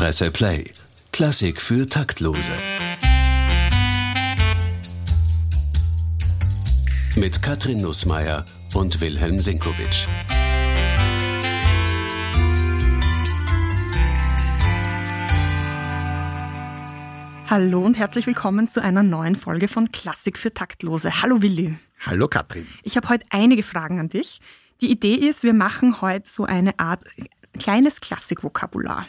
Presse 0.00 0.30
Play. 0.30 0.64
Klassik 1.12 1.60
für 1.60 1.86
Taktlose. 1.86 2.52
Mit 7.16 7.42
Katrin 7.42 7.82
Nussmeier 7.82 8.46
und 8.72 9.02
Wilhelm 9.02 9.38
Sinkowitsch. 9.38 10.06
Hallo 17.50 17.82
und 17.82 17.98
herzlich 17.98 18.26
willkommen 18.26 18.68
zu 18.68 18.82
einer 18.82 19.02
neuen 19.02 19.36
Folge 19.36 19.68
von 19.68 19.92
Klassik 19.92 20.38
für 20.38 20.54
Taktlose. 20.54 21.20
Hallo 21.20 21.42
Willi. 21.42 21.76
Hallo 22.06 22.26
Katrin. 22.26 22.66
Ich 22.84 22.96
habe 22.96 23.10
heute 23.10 23.26
einige 23.28 23.62
Fragen 23.62 24.00
an 24.00 24.08
dich. 24.08 24.40
Die 24.80 24.90
Idee 24.90 25.16
ist, 25.16 25.42
wir 25.42 25.52
machen 25.52 26.00
heute 26.00 26.26
so 26.26 26.46
eine 26.46 26.78
Art 26.78 27.04
kleines 27.58 28.00
Klassikvokabular. 28.00 29.06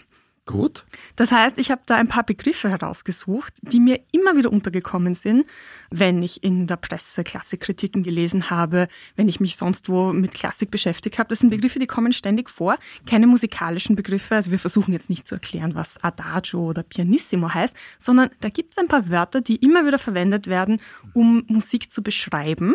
Gut. 0.48 0.86
Das 1.16 1.32
heißt, 1.32 1.60
ich 1.60 1.70
habe 1.70 1.84
da 1.86 1.96
ein 1.96 2.08
paar 2.08 2.24
Begriffe 2.24 2.68
herausgesucht, 2.68 3.54
die 3.62 3.80
mir 3.80 4.00
immer 4.12 4.36
wieder 4.36 4.52
untergekommen 4.52 5.14
sind, 5.14 5.46
wenn 5.92 6.24
ich 6.24 6.44
in 6.44 6.66
der 6.66 6.78
Presse 6.78 7.24
Klassikkritiken 7.24 8.02
gelesen 8.02 8.50
habe, 8.50 8.88
wenn 9.16 9.30
ich 9.30 9.40
mich 9.40 9.56
sonst 9.56 9.88
wo 9.88 10.12
mit 10.14 10.34
Klassik 10.34 10.72
beschäftigt 10.72 11.20
habe. 11.20 11.30
Das 11.30 11.40
sind 11.40 11.52
Begriffe, 11.52 11.78
die 11.78 11.86
kommen 11.86 12.12
ständig 12.12 12.50
vor, 12.50 12.78
keine 13.06 13.28
musikalischen 13.28 13.96
Begriffe. 13.96 14.36
Also 14.36 14.50
wir 14.50 14.58
versuchen 14.58 14.94
jetzt 14.94 15.12
nicht 15.12 15.28
zu 15.28 15.36
erklären, 15.36 15.76
was 15.76 16.04
Adagio 16.04 16.70
oder 16.70 16.82
Pianissimo 16.82 17.54
heißt, 17.54 17.76
sondern 18.00 18.32
da 18.40 18.50
gibt 18.50 18.74
es 18.74 18.80
ein 18.80 18.88
paar 18.88 19.10
Wörter, 19.10 19.42
die 19.42 19.58
immer 19.58 19.86
wieder 19.86 20.00
verwendet 20.00 20.48
werden, 20.48 20.82
um 21.14 21.44
Musik 21.48 21.94
zu 21.94 22.02
beschreiben. 22.02 22.74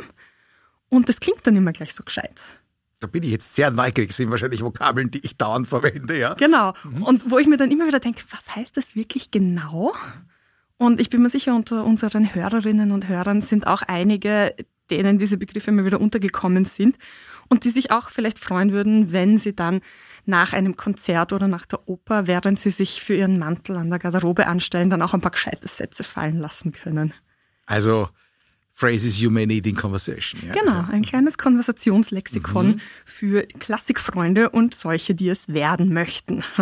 Und 0.88 1.08
das 1.08 1.18
klingt 1.18 1.44
dann 1.44 1.56
immer 1.56 1.72
gleich 1.72 1.94
so 1.94 2.04
gescheit 2.04 2.42
da 3.00 3.06
bin 3.06 3.22
ich 3.22 3.30
jetzt 3.30 3.54
sehr 3.54 3.70
neugierig, 3.70 4.12
sind 4.12 4.30
wahrscheinlich 4.30 4.62
Vokabeln, 4.62 5.10
die 5.10 5.24
ich 5.24 5.36
dauernd 5.36 5.66
verwende, 5.66 6.18
ja. 6.18 6.34
Genau. 6.34 6.72
Mhm. 6.84 7.02
Und 7.02 7.30
wo 7.30 7.38
ich 7.38 7.46
mir 7.46 7.56
dann 7.56 7.70
immer 7.70 7.86
wieder 7.86 8.00
denke, 8.00 8.24
was 8.30 8.56
heißt 8.56 8.76
das 8.76 8.96
wirklich 8.96 9.30
genau? 9.30 9.94
Und 10.78 11.00
ich 11.00 11.10
bin 11.10 11.22
mir 11.22 11.30
sicher, 11.30 11.54
unter 11.54 11.84
unseren 11.84 12.34
Hörerinnen 12.34 12.92
und 12.92 13.08
Hörern 13.08 13.42
sind 13.42 13.66
auch 13.66 13.82
einige, 13.82 14.54
denen 14.90 15.18
diese 15.18 15.36
Begriffe 15.36 15.70
immer 15.70 15.84
wieder 15.84 16.00
untergekommen 16.00 16.64
sind 16.64 16.96
und 17.48 17.64
die 17.64 17.70
sich 17.70 17.90
auch 17.90 18.10
vielleicht 18.10 18.38
freuen 18.38 18.72
würden, 18.72 19.12
wenn 19.12 19.38
sie 19.38 19.54
dann 19.54 19.80
nach 20.24 20.52
einem 20.52 20.76
Konzert 20.76 21.32
oder 21.32 21.48
nach 21.48 21.66
der 21.66 21.88
Oper, 21.88 22.26
während 22.26 22.58
sie 22.58 22.70
sich 22.70 23.02
für 23.02 23.14
ihren 23.14 23.38
Mantel 23.38 23.76
an 23.76 23.90
der 23.90 23.98
Garderobe 23.98 24.46
anstellen, 24.46 24.90
dann 24.90 25.02
auch 25.02 25.14
ein 25.14 25.20
paar 25.20 25.30
gescheite 25.32 25.68
Sätze 25.68 26.04
fallen 26.04 26.38
lassen 26.38 26.72
können. 26.72 27.14
Also 27.66 28.08
Phrases 28.78 29.22
you 29.22 29.30
may 29.30 29.46
need 29.46 29.66
in 29.66 29.74
conversation. 29.74 30.42
Ja. 30.46 30.52
Genau, 30.52 30.84
ein 30.92 31.00
kleines 31.00 31.38
Konversationslexikon 31.38 32.66
mhm. 32.66 32.80
für 33.06 33.44
Klassikfreunde 33.58 34.50
und 34.50 34.74
solche, 34.74 35.14
die 35.14 35.30
es 35.30 35.48
werden 35.48 35.92
möchten. 35.94 36.44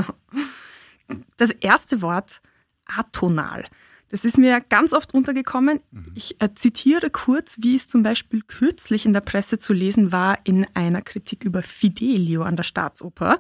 Das 1.37 1.51
erste 1.51 2.01
Wort 2.01 2.41
atonal. 2.87 3.67
Das 4.09 4.25
ist 4.25 4.39
mir 4.39 4.63
ganz 4.67 4.95
oft 4.95 5.13
untergekommen. 5.13 5.81
Mhm. 5.91 6.13
Ich 6.15 6.41
äh, 6.41 6.49
zitiere 6.55 7.11
kurz, 7.11 7.57
wie 7.61 7.75
es 7.75 7.89
zum 7.89 8.03
Beispiel 8.03 8.41
kürzlich 8.41 9.05
in 9.05 9.13
der 9.13 9.21
Presse 9.21 9.59
zu 9.59 9.75
lesen 9.75 10.11
war 10.11 10.39
in 10.45 10.67
einer 10.73 11.03
Kritik 11.03 11.45
über 11.45 11.63
Fidelio 11.63 12.43
an 12.43 12.57
der 12.57 12.63
Staatsoper. 12.63 13.39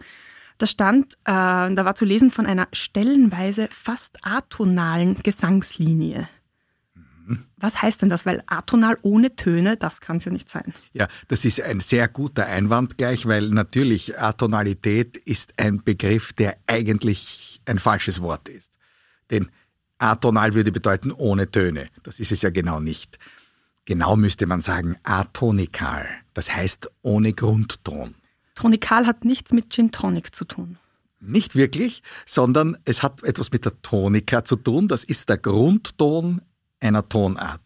Da 0.58 0.67
stand, 0.67 1.14
äh, 1.25 1.25
da 1.25 1.84
war 1.86 1.95
zu 1.95 2.05
lesen 2.05 2.30
von 2.30 2.45
einer 2.45 2.69
stellenweise 2.72 3.69
fast 3.70 4.19
atonalen 4.27 5.14
Gesangslinie. 5.22 6.28
Was 7.56 7.80
heißt 7.80 8.03
denn 8.03 8.08
das? 8.08 8.27
Weil 8.27 8.42
atonal 8.47 8.98
ohne 9.03 9.36
Töne, 9.36 9.77
das 9.77 10.00
kann 10.00 10.17
es 10.17 10.25
ja 10.25 10.33
nicht 10.33 10.48
sein. 10.48 10.75
Ja, 10.92 11.08
das 11.28 11.44
ist 11.44 11.61
ein 11.61 11.80
sehr 11.80 12.08
guter 12.08 12.47
Einwand 12.47 12.98
gleich, 12.98 13.27
weil 13.27 13.48
natürlich 13.48 14.19
Atonalität 14.19 15.17
ist 15.17 15.55
ein 15.58 15.83
Begriff, 15.83 16.33
der 16.33 16.56
eigentlich 16.67 17.61
ein 17.67 17.78
falsches 17.78 18.20
Wort 18.20 18.48
ist. 18.48 18.72
Denn 19.30 19.48
atonal 19.98 20.55
würde 20.55 20.72
bedeuten 20.72 21.12
ohne 21.12 21.50
Töne. 21.50 21.89
Das 22.02 22.20
ist 22.20 22.33
es 22.33 22.42
ja 22.42 22.50
genau 22.50 22.80
nicht. 22.80 23.19
Genau 23.86 24.17
müsste 24.17 24.47
man 24.47 24.61
sagen 24.61 24.97
atonikal. 25.02 26.06
Das 26.33 26.55
heißt 26.55 26.91
ohne 27.02 27.33
Grundton. 27.33 28.14
Tonikal 28.55 29.06
hat 29.06 29.24
nichts 29.24 29.52
mit 29.52 29.73
Gin 29.73 29.91
Tonic 29.91 30.35
zu 30.35 30.45
tun. 30.45 30.79
Nicht 31.20 31.56
wirklich, 31.56 32.02
sondern 32.27 32.77
es 32.85 33.02
hat 33.02 33.23
etwas 33.24 33.51
mit 33.51 33.64
der 33.64 33.80
Tonika 33.83 34.45
zu 34.45 34.56
tun. 34.56 34.89
Das 34.89 35.05
ist 35.05 35.29
der 35.29 35.39
Grundton 35.39 36.42
einer 36.84 37.08
Tonart. 37.08 37.61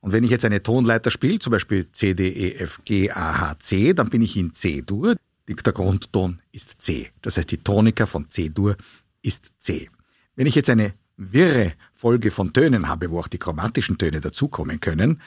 Und 0.00 0.12
wenn 0.12 0.22
ich 0.24 0.30
jetzt 0.30 0.44
eine 0.44 0.62
Tonleiter 0.62 1.10
spiele, 1.10 1.38
zum 1.38 1.50
Beispiel 1.50 1.90
C, 1.92 2.14
D, 2.14 2.28
E, 2.28 2.54
F, 2.56 2.80
G, 2.84 3.10
A, 3.10 3.40
H, 3.40 3.58
C, 3.60 3.94
dann 3.94 4.10
bin 4.10 4.22
ich 4.22 4.36
in 4.36 4.52
C-Dur. 4.52 5.16
Der 5.48 5.72
Grundton 5.72 6.40
ist 6.52 6.80
C. 6.80 7.10
Das 7.22 7.36
heißt, 7.36 7.50
die 7.50 7.58
Tonika 7.58 8.06
von 8.06 8.28
C-Dur 8.28 8.76
ist 9.22 9.52
C. 9.58 9.88
Wenn 10.36 10.46
ich 10.46 10.54
jetzt 10.54 10.70
eine 10.70 10.92
wirre 11.16 11.72
Folge 11.94 12.30
von 12.30 12.52
Tönen 12.52 12.88
habe, 12.88 13.10
wo 13.10 13.20
auch 13.20 13.28
die 13.28 13.38
chromatischen 13.38 13.98
Töne 13.98 14.20
dazukommen 14.20 14.80
können, 14.80 15.20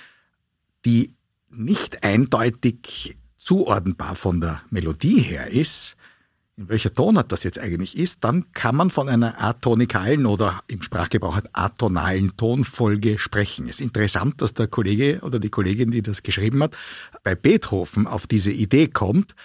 die 0.86 1.14
nicht 1.50 2.04
eindeutig 2.04 3.18
zuordnenbar 3.38 4.16
von 4.16 4.42
der 4.42 4.62
Melodie 4.70 5.22
her 5.22 5.48
ist, 5.48 5.96
welcher 6.58 6.92
Tonart 6.92 7.32
das 7.32 7.44
jetzt 7.44 7.60
eigentlich 7.60 7.96
ist, 7.96 8.24
dann 8.24 8.52
kann 8.52 8.76
man 8.76 8.90
von 8.90 9.08
einer 9.08 9.42
atonikalen 9.42 10.26
oder 10.26 10.62
im 10.68 10.82
Sprachgebrauch 10.82 11.40
atonalen 11.54 12.36
Tonfolge 12.36 13.20
sprechen. 13.20 13.70
Es 13.70 13.80
ist 13.80 13.82
interessant, 13.82 14.42
dass 14.42 14.56
der 14.56 14.68
Kollege 14.68 15.20
oder 15.22 15.40
die 15.40 15.52
Kollegin, 15.52 15.92
die 15.92 16.02
das 16.02 16.24
geschrieben 16.24 16.64
hat, 16.64 16.76
bei 17.24 17.36
Beethoven 17.36 18.08
auf 18.08 18.26
diese 18.26 18.52
Idee 18.52 18.88
kommt, 18.88 19.36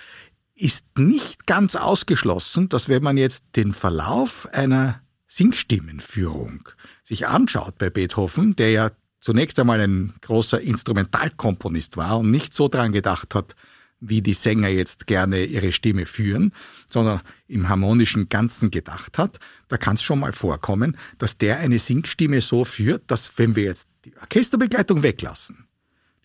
ist 0.54 0.86
nicht 0.98 1.46
ganz 1.46 1.76
ausgeschlossen, 1.76 2.70
dass 2.70 2.88
wenn 2.88 3.02
man 3.02 3.18
jetzt 3.18 3.44
den 3.56 3.74
Verlauf 3.74 4.48
einer 4.52 5.02
Singstimmenführung 5.28 6.68
sich 7.02 7.26
anschaut 7.26 7.76
bei 7.76 7.90
Beethoven, 7.90 8.56
der 8.56 8.70
ja 8.70 8.90
zunächst 9.20 9.58
einmal 9.58 9.80
ein 9.80 10.14
großer 10.22 10.60
Instrumentalkomponist 10.60 11.96
war 11.96 12.18
und 12.20 12.30
nicht 12.30 12.54
so 12.54 12.68
dran 12.68 12.92
gedacht 12.92 13.34
hat, 13.34 13.54
wie 14.02 14.20
die 14.20 14.34
Sänger 14.34 14.68
jetzt 14.68 15.06
gerne 15.06 15.44
ihre 15.44 15.70
Stimme 15.70 16.06
führen, 16.06 16.52
sondern 16.90 17.20
im 17.46 17.68
harmonischen 17.68 18.28
Ganzen 18.28 18.70
gedacht 18.70 19.16
hat, 19.16 19.38
da 19.68 19.76
kann 19.76 19.94
es 19.94 20.02
schon 20.02 20.18
mal 20.18 20.32
vorkommen, 20.32 20.96
dass 21.18 21.38
der 21.38 21.60
eine 21.60 21.78
Singstimme 21.78 22.40
so 22.40 22.64
führt, 22.64 23.04
dass 23.06 23.38
wenn 23.38 23.54
wir 23.54 23.64
jetzt 23.64 23.88
die 24.04 24.16
Orchesterbegleitung 24.18 25.02
weglassen, 25.04 25.68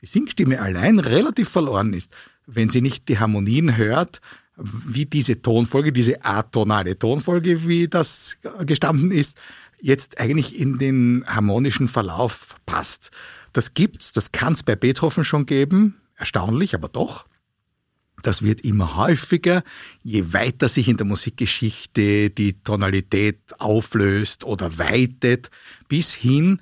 die 0.01 0.07
Singstimme 0.07 0.59
allein 0.59 0.99
relativ 0.99 1.49
verloren 1.49 1.93
ist, 1.93 2.11
wenn 2.47 2.69
sie 2.69 2.81
nicht 2.81 3.07
die 3.09 3.19
Harmonien 3.19 3.77
hört, 3.77 4.21
wie 4.55 5.05
diese 5.05 5.41
Tonfolge, 5.41 5.91
diese 5.91 6.25
atonale 6.25 6.97
Tonfolge, 6.97 7.67
wie 7.67 7.87
das 7.87 8.37
gestanden 8.65 9.11
ist, 9.11 9.37
jetzt 9.79 10.19
eigentlich 10.19 10.59
in 10.59 10.79
den 10.79 11.23
harmonischen 11.27 11.87
Verlauf 11.87 12.55
passt. 12.65 13.11
Das 13.53 13.75
gibt's, 13.75 14.11
das 14.13 14.31
kann 14.31 14.53
es 14.53 14.63
bei 14.63 14.75
Beethoven 14.75 15.23
schon 15.23 15.45
geben, 15.45 16.01
erstaunlich, 16.15 16.73
aber 16.73 16.89
doch. 16.89 17.27
Das 18.23 18.41
wird 18.41 18.61
immer 18.61 18.95
häufiger, 18.95 19.63
je 20.03 20.33
weiter 20.33 20.69
sich 20.69 20.87
in 20.87 20.97
der 20.97 21.05
Musikgeschichte 21.05 22.29
die 22.29 22.53
Tonalität 22.63 23.39
auflöst 23.59 24.43
oder 24.43 24.77
weitet, 24.79 25.51
bis 25.87 26.13
hin, 26.13 26.59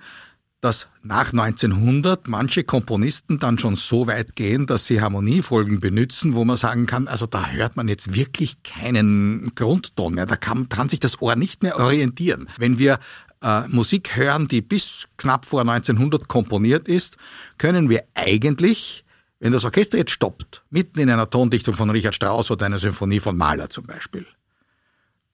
dass 0.65 0.88
nach 1.03 1.31
1900 1.31 2.27
manche 2.27 2.63
Komponisten 2.63 3.38
dann 3.38 3.59
schon 3.59 3.75
so 3.75 4.07
weit 4.07 4.35
gehen, 4.35 4.65
dass 4.65 4.88
sie 4.88 4.99
Harmoniefolgen 4.99 5.79
benutzen, 5.79 6.33
wo 6.33 6.44
man 6.44 6.57
sagen 6.57 6.88
kann, 6.88 7.07
also 7.07 7.27
da 7.27 7.49
hört 7.49 7.75
man 7.75 7.88
jetzt 7.88 8.15
wirklich 8.15 8.63
keinen 8.63 9.53
Grundton 9.53 10.15
mehr, 10.15 10.25
da 10.25 10.35
kann, 10.35 10.67
kann 10.67 10.89
sich 10.89 10.99
das 10.99 11.21
Ohr 11.21 11.35
nicht 11.35 11.61
mehr 11.61 11.79
orientieren. 11.79 12.47
Wenn 12.57 12.79
wir 12.79 12.99
äh, 13.44 13.67
Musik 13.67 14.15
hören, 14.15 14.47
die 14.47 14.61
bis 14.61 15.05
knapp 15.17 15.45
vor 15.45 15.61
1900 15.61 16.27
komponiert 16.27 16.88
ist, 16.88 17.17
können 17.59 17.89
wir 17.89 18.03
eigentlich 18.15 19.04
wenn 19.40 19.51
das 19.51 19.66
Orchester 19.66 19.97
jetzt 19.97 20.12
stoppt, 20.12 20.63
mitten 20.69 21.00
in 21.00 21.09
einer 21.09 21.29
Tondichtung 21.29 21.73
von 21.73 21.90
Richard 21.90 22.16
Strauss 22.16 22.51
oder 22.51 22.66
einer 22.66 22.79
Symphonie 22.79 23.19
von 23.19 23.35
Mahler 23.35 23.69
zum 23.69 23.85
Beispiel, 23.85 24.25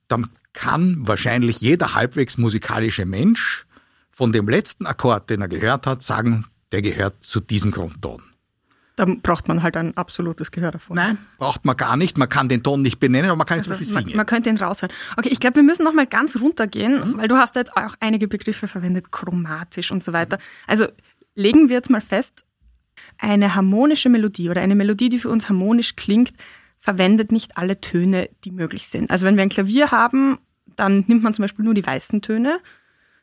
dann 0.08 0.30
kann 0.54 1.08
wahrscheinlich 1.08 1.62
jeder 1.62 1.96
halbwegs 1.96 2.38
musikalische 2.38 3.06
Mensch 3.06 3.66
von 4.10 4.34
dem 4.34 4.50
letzten 4.50 4.86
Akkord, 4.86 5.30
den 5.30 5.42
er 5.42 5.48
gehört 5.48 5.88
hat, 5.88 6.04
sagen, 6.04 6.46
der 6.72 6.82
gehört 6.82 7.24
zu 7.24 7.40
diesem 7.40 7.72
Grundton. 7.72 8.22
Dann 8.98 9.22
braucht 9.22 9.48
man 9.48 9.64
halt 9.64 9.78
ein 9.78 9.96
absolutes 9.96 10.52
Gehör 10.52 10.72
davon. 10.72 10.98
Nein, 10.98 11.18
braucht 11.38 11.64
man 11.64 11.78
gar 11.78 11.96
nicht. 11.96 12.18
Man 12.18 12.28
kann 12.28 12.50
den 12.50 12.62
Ton 12.62 12.82
nicht 12.82 13.00
benennen, 13.00 13.30
aber 13.30 13.38
man 13.38 13.48
kann 13.48 13.60
also, 13.60 13.74
nicht 13.74 13.88
so 13.88 14.00
singen. 14.00 14.18
Man, 14.18 14.26
könnte 14.26 14.50
ihn 14.50 14.58
raushören. 14.58 14.94
Okay, 15.16 15.30
ich 15.32 15.40
glaube, 15.40 15.56
wir 15.56 15.64
müssen 15.64 15.84
noch 15.84 15.94
mal 15.94 16.06
ganz 16.06 16.40
runtergehen, 16.40 17.14
mhm. 17.14 17.18
weil 17.18 17.30
du 17.30 17.38
hast 17.38 17.56
jetzt 17.56 17.76
auch 17.76 17.96
einige 18.02 18.28
Begriffe 18.28 18.68
verwendet, 18.68 19.12
chromatisch 19.12 19.92
und 19.92 20.04
so 20.04 20.12
weiter. 20.12 20.40
Also 20.68 20.88
legen 21.36 21.70
wir 21.70 21.78
jetzt 21.78 21.90
mal 21.90 22.02
fest, 22.02 22.44
eine 23.22 23.56
harmonische 23.56 24.10
Melodie 24.10 24.50
oder 24.50 24.62
eine 24.62 24.76
Melodie, 24.76 25.10
die 25.10 25.20
für 25.20 25.30
uns 25.30 25.48
harmonisch 25.48 25.96
klingt, 25.96 26.34
verwendet 26.80 27.32
nicht 27.32 27.58
alle 27.58 27.80
Töne, 27.80 28.30
die 28.44 28.52
möglich 28.52 28.88
sind. 28.88 29.12
Also 29.12 29.26
wenn 29.26 29.36
wir 29.36 29.44
ein 29.44 29.50
Klavier 29.50 29.92
haben, 29.92 30.40
dann 30.76 31.06
nimmt 31.08 31.22
man 31.22 31.34
zum 31.34 31.44
Beispiel 31.44 31.64
nur 31.64 31.76
die 31.76 31.86
weißen 31.86 32.22
Töne. 32.22 32.60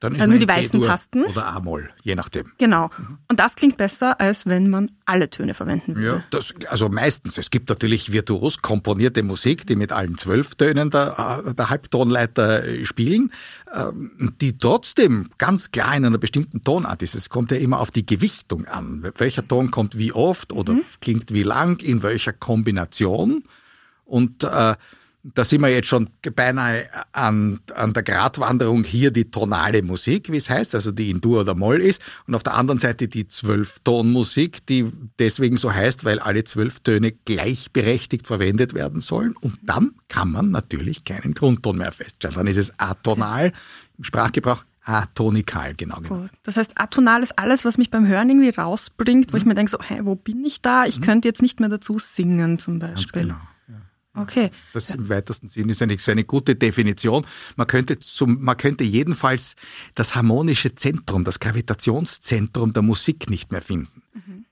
Dann 0.01 0.15
ist 0.15 0.21
äh, 0.23 0.27
nur 0.29 0.39
die 0.39 0.49
weißen 0.49 0.81
Tasten. 0.81 1.25
Oder 1.25 1.47
A-Moll, 1.47 1.91
je 2.05 2.15
nachdem. 2.15 2.53
Genau. 2.59 2.89
Und 3.29 3.41
das 3.41 3.57
klingt 3.57 3.77
besser, 3.77 4.21
als 4.21 4.47
wenn 4.47 4.71
man 4.71 4.93
alle 5.05 5.29
Töne 5.29 5.55
verwenden 5.55 5.97
würde. 5.97 6.07
Ja, 6.07 6.25
das, 6.31 6.55
also 6.69 6.89
meistens. 6.89 7.37
Es 7.37 7.51
gibt 7.51 7.69
natürlich 7.69 8.13
virtuos 8.13 8.59
komponierte 8.63 9.25
Musik, 9.25 9.67
die 9.67 9.75
mit 9.75 9.91
allen 9.91 10.17
zwölf 10.17 10.55
Tönen 10.55 10.91
der, 10.91 11.43
äh, 11.47 11.55
der 11.55 11.71
Halbtonleiter 11.71 12.65
äh, 12.65 12.85
spielen, 12.85 13.33
ähm, 13.75 14.35
die 14.41 14.57
trotzdem 14.57 15.31
ganz 15.37 15.73
klar 15.73 15.97
in 15.97 16.05
einer 16.05 16.19
bestimmten 16.19 16.63
Tonart 16.63 17.03
ist. 17.03 17.17
Es 17.17 17.29
kommt 17.29 17.51
ja 17.51 17.57
immer 17.57 17.81
auf 17.81 17.91
die 17.91 18.07
Gewichtung 18.07 18.67
an. 18.67 19.11
Welcher 19.17 19.47
Ton 19.49 19.73
kommt 19.73 19.99
wie 19.99 20.13
oft 20.13 20.53
oder 20.53 20.75
Mhm. 20.75 20.83
klingt 21.01 21.33
wie 21.33 21.43
lang, 21.43 21.81
in 21.81 22.05
welcher 22.05 22.33
Kombination. 22.33 23.43
Und 24.05 24.45
äh, 24.45 24.75
da 25.35 25.45
sind 25.45 25.61
wir 25.61 25.69
jetzt 25.69 25.89
schon 25.89 26.09
beinahe 26.35 26.89
an, 27.13 27.61
an 27.75 27.93
der 27.93 28.03
Gratwanderung 28.03 28.85
hier 28.85 29.11
die 29.11 29.31
tonale 29.31 29.83
Musik, 29.83 30.31
wie 30.33 30.37
es 30.37 30.49
heißt, 30.51 30.75
also 30.75 30.91
die 30.93 31.11
in 31.11 31.21
Dur 31.21 31.41
oder 31.41 31.55
Moll 31.55 31.81
ist, 31.81 32.03
und 32.27 32.35
auf 32.35 32.43
der 32.43 32.55
anderen 32.55 32.79
Seite 32.79 33.09
die 33.09 33.27
Zwölftonmusik, 33.29 34.67
die 34.67 34.91
deswegen 35.19 35.57
so 35.57 35.73
heißt, 35.73 36.05
weil 36.05 36.19
alle 36.19 36.45
zwölf 36.45 36.81
Töne 36.81 37.13
gleichberechtigt 37.13 38.27
verwendet 38.27 38.75
werden 38.75 39.01
sollen. 39.01 39.35
Und 39.41 39.59
dann 39.63 39.93
kann 40.09 40.31
man 40.31 40.51
natürlich 40.51 41.05
keinen 41.05 41.35
Grundton 41.35 41.79
mehr 41.79 41.93
feststellen. 41.93 42.37
Dann 42.37 42.47
ist 42.47 42.57
es 42.57 42.73
atonal 42.79 43.53
im 43.97 44.05
Sprachgebrauch, 44.05 44.65
atonikal, 44.83 45.75
genau. 45.75 46.01
Gut. 46.01 46.31
Das 46.45 46.57
heißt, 46.57 46.73
atonal 46.81 47.23
ist 47.23 47.39
alles, 47.39 47.65
was 47.65 47.77
mich 47.79 47.91
beim 47.91 48.07
Hören 48.07 48.31
irgendwie 48.31 48.49
rausbringt, 48.51 49.33
wo 49.33 49.37
Mhm. 49.37 49.41
ich 49.43 49.47
mir 49.47 49.55
denke, 49.55 49.71
so, 49.71 49.79
hey, 49.83 50.01
wo 50.05 50.15
bin 50.15 50.45
ich 50.45 50.63
da? 50.63 50.87
Ich 50.87 51.01
könnte 51.03 51.29
jetzt 51.29 51.43
nicht 51.43 51.61
mehr 51.61 51.69
dazu 51.69 51.99
singen 51.99 52.59
zum 52.59 52.79
Beispiel. 52.79 52.95
Ganz 52.95 53.13
genau. 53.13 53.41
Okay. 54.21 54.51
Das 54.73 54.91
im 54.91 55.09
weitesten 55.09 55.49
Sinn 55.49 55.69
ist 55.69 55.83
eine, 55.83 55.95
ist 55.95 56.09
eine 56.09 56.25
gute 56.25 56.57
Definition. 56.57 57.27
Man 57.57 57.67
könnte, 57.67 57.99
zum, 57.99 58.43
man 58.43 58.57
könnte 58.57 58.85
jedenfalls 58.85 59.55
das 59.95 60.15
harmonische 60.15 60.75
Zentrum, 60.75 61.25
das 61.25 61.41
Gravitationszentrum 61.41 62.73
der 62.73 62.83
Musik 62.83 63.31
nicht 63.31 63.53
mehr 63.53 63.63
finden. 63.63 64.03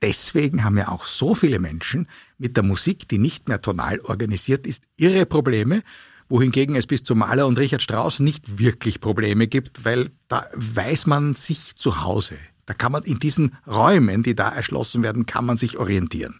Deswegen 0.01 0.63
haben 0.63 0.77
ja 0.77 0.89
auch 0.89 1.05
so 1.05 1.33
viele 1.33 1.59
Menschen 1.59 2.07
mit 2.37 2.55
der 2.55 2.63
Musik, 2.63 3.07
die 3.07 3.17
nicht 3.17 3.47
mehr 3.47 3.61
tonal 3.61 3.99
organisiert 4.01 4.67
ist, 4.67 4.83
ihre 4.95 5.25
Probleme, 5.25 5.83
wohingegen 6.29 6.75
es 6.75 6.85
bis 6.85 7.03
zu 7.03 7.15
Mahler 7.15 7.47
und 7.47 7.57
Richard 7.57 7.81
Strauss 7.81 8.19
nicht 8.19 8.59
wirklich 8.59 8.99
Probleme 8.99 9.47
gibt, 9.47 9.85
weil 9.85 10.11
da 10.27 10.45
weiß 10.53 11.07
man 11.07 11.33
sich 11.33 11.75
zu 11.75 12.01
Hause. 12.01 12.37
Da 12.65 12.73
kann 12.73 12.91
man 12.91 13.03
in 13.03 13.17
diesen 13.17 13.55
Räumen, 13.65 14.23
die 14.23 14.35
da 14.35 14.49
erschlossen 14.49 15.01
werden, 15.01 15.25
kann 15.25 15.45
man 15.45 15.57
sich 15.57 15.77
orientieren. 15.77 16.39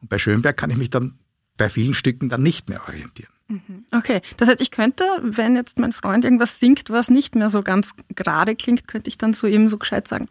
Und 0.00 0.08
bei 0.08 0.18
Schönberg 0.18 0.56
kann 0.56 0.70
ich 0.70 0.76
mich 0.76 0.90
dann 0.90 1.18
bei 1.56 1.68
vielen 1.68 1.94
Stücken 1.94 2.28
dann 2.28 2.42
nicht 2.42 2.68
mehr 2.68 2.82
orientieren. 2.86 3.30
Okay. 3.92 4.22
Das 4.36 4.48
heißt, 4.48 4.60
ich 4.60 4.70
könnte, 4.70 5.04
wenn 5.22 5.54
jetzt 5.54 5.78
mein 5.78 5.92
Freund 5.92 6.24
irgendwas 6.24 6.58
singt, 6.58 6.90
was 6.90 7.08
nicht 7.08 7.34
mehr 7.36 7.48
so 7.48 7.62
ganz 7.62 7.92
gerade 8.14 8.56
klingt, 8.56 8.88
könnte 8.88 9.08
ich 9.08 9.18
dann 9.18 9.34
zu 9.34 9.46
ihm 9.46 9.68
so 9.68 9.78
gescheit 9.78 10.08
sagen, 10.08 10.28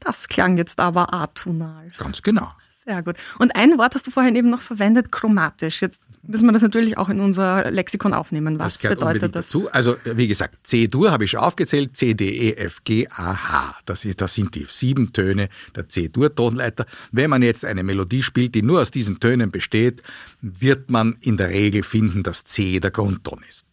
das 0.00 0.28
klang 0.28 0.56
jetzt 0.56 0.80
aber 0.80 1.12
atonal. 1.12 1.92
Ganz 1.98 2.22
genau. 2.22 2.50
Sehr 2.84 3.02
gut. 3.02 3.16
Und 3.38 3.56
ein 3.56 3.78
Wort 3.78 3.94
hast 3.94 4.06
du 4.06 4.10
vorhin 4.10 4.36
eben 4.36 4.48
noch 4.48 4.60
verwendet, 4.60 5.10
chromatisch. 5.10 5.82
Jetzt 5.82 6.00
müssen 6.26 6.46
wir 6.46 6.52
das 6.52 6.62
natürlich 6.62 6.96
auch 6.98 7.08
in 7.08 7.20
unser 7.20 7.70
Lexikon 7.70 8.14
aufnehmen. 8.14 8.58
Was 8.58 8.74
Das 8.74 8.82
gehört 8.82 9.00
bedeutet 9.00 9.34
das? 9.34 9.46
dazu. 9.46 9.70
Also 9.70 9.96
wie 10.04 10.28
gesagt, 10.28 10.58
C-Dur 10.66 11.10
habe 11.10 11.24
ich 11.24 11.32
schon 11.32 11.40
aufgezählt, 11.40 11.96
C, 11.96 12.14
D, 12.14 12.28
E, 12.28 12.52
F, 12.54 12.82
G, 12.84 13.06
A, 13.08 13.34
H. 13.36 13.76
Das, 13.84 14.04
ist, 14.04 14.20
das 14.20 14.34
sind 14.34 14.54
die 14.54 14.66
sieben 14.68 15.12
Töne 15.12 15.48
der 15.74 15.88
C-Dur-Tonleiter. 15.88 16.86
Wenn 17.12 17.30
man 17.30 17.42
jetzt 17.42 17.64
eine 17.64 17.82
Melodie 17.82 18.22
spielt, 18.22 18.54
die 18.54 18.62
nur 18.62 18.80
aus 18.80 18.90
diesen 18.90 19.20
Tönen 19.20 19.50
besteht, 19.50 20.02
wird 20.40 20.90
man 20.90 21.16
in 21.20 21.36
der 21.36 21.50
Regel 21.50 21.82
finden, 21.82 22.22
dass 22.22 22.44
C 22.44 22.80
der 22.80 22.90
Grundton 22.90 23.40
ist. 23.48 23.65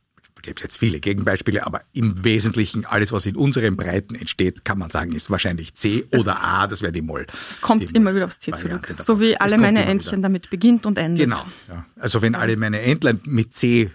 Gibt 0.44 0.60
es 0.60 0.64
jetzt 0.64 0.78
viele 0.78 1.00
Gegenbeispiele, 1.00 1.66
aber 1.66 1.82
im 1.94 2.24
Wesentlichen 2.24 2.86
alles, 2.86 3.12
was 3.14 3.26
in 3.26 3.36
unseren 3.38 3.78
Breiten 3.78 4.14
entsteht, 4.14 4.64
kann 4.66 4.78
man 4.78 4.90
sagen, 4.90 5.14
ist 5.14 5.30
wahrscheinlich 5.32 5.74
C 5.74 6.06
oder 6.12 6.44
A, 6.44 6.68
das 6.68 6.82
wäre 6.82 6.92
die 6.92 7.02
Moll. 7.02 7.26
Es 7.50 7.62
kommt 7.62 7.82
die 7.90 7.96
immer 7.96 8.14
wieder 8.14 8.26
aufs 8.26 8.40
C 8.42 8.52
zurück. 8.52 8.86
davon. 8.88 9.06
So 9.06 9.20
wie 9.22 9.32
Es 9.34 9.40
alle 9.40 9.58
meine 9.58 9.86
Entchen 9.86 10.12
wieder. 10.12 10.22
damit 10.24 10.50
beginnt 10.50 10.86
und 10.86 10.98
endet. 10.98 11.24
Genau. 11.24 11.44
Ja. 11.70 11.86
Also 11.98 12.22
wenn 12.22 12.36
alle 12.36 12.58
meine 12.58 12.82
Entlein 12.82 13.22
mit 13.26 13.54
C 13.54 13.90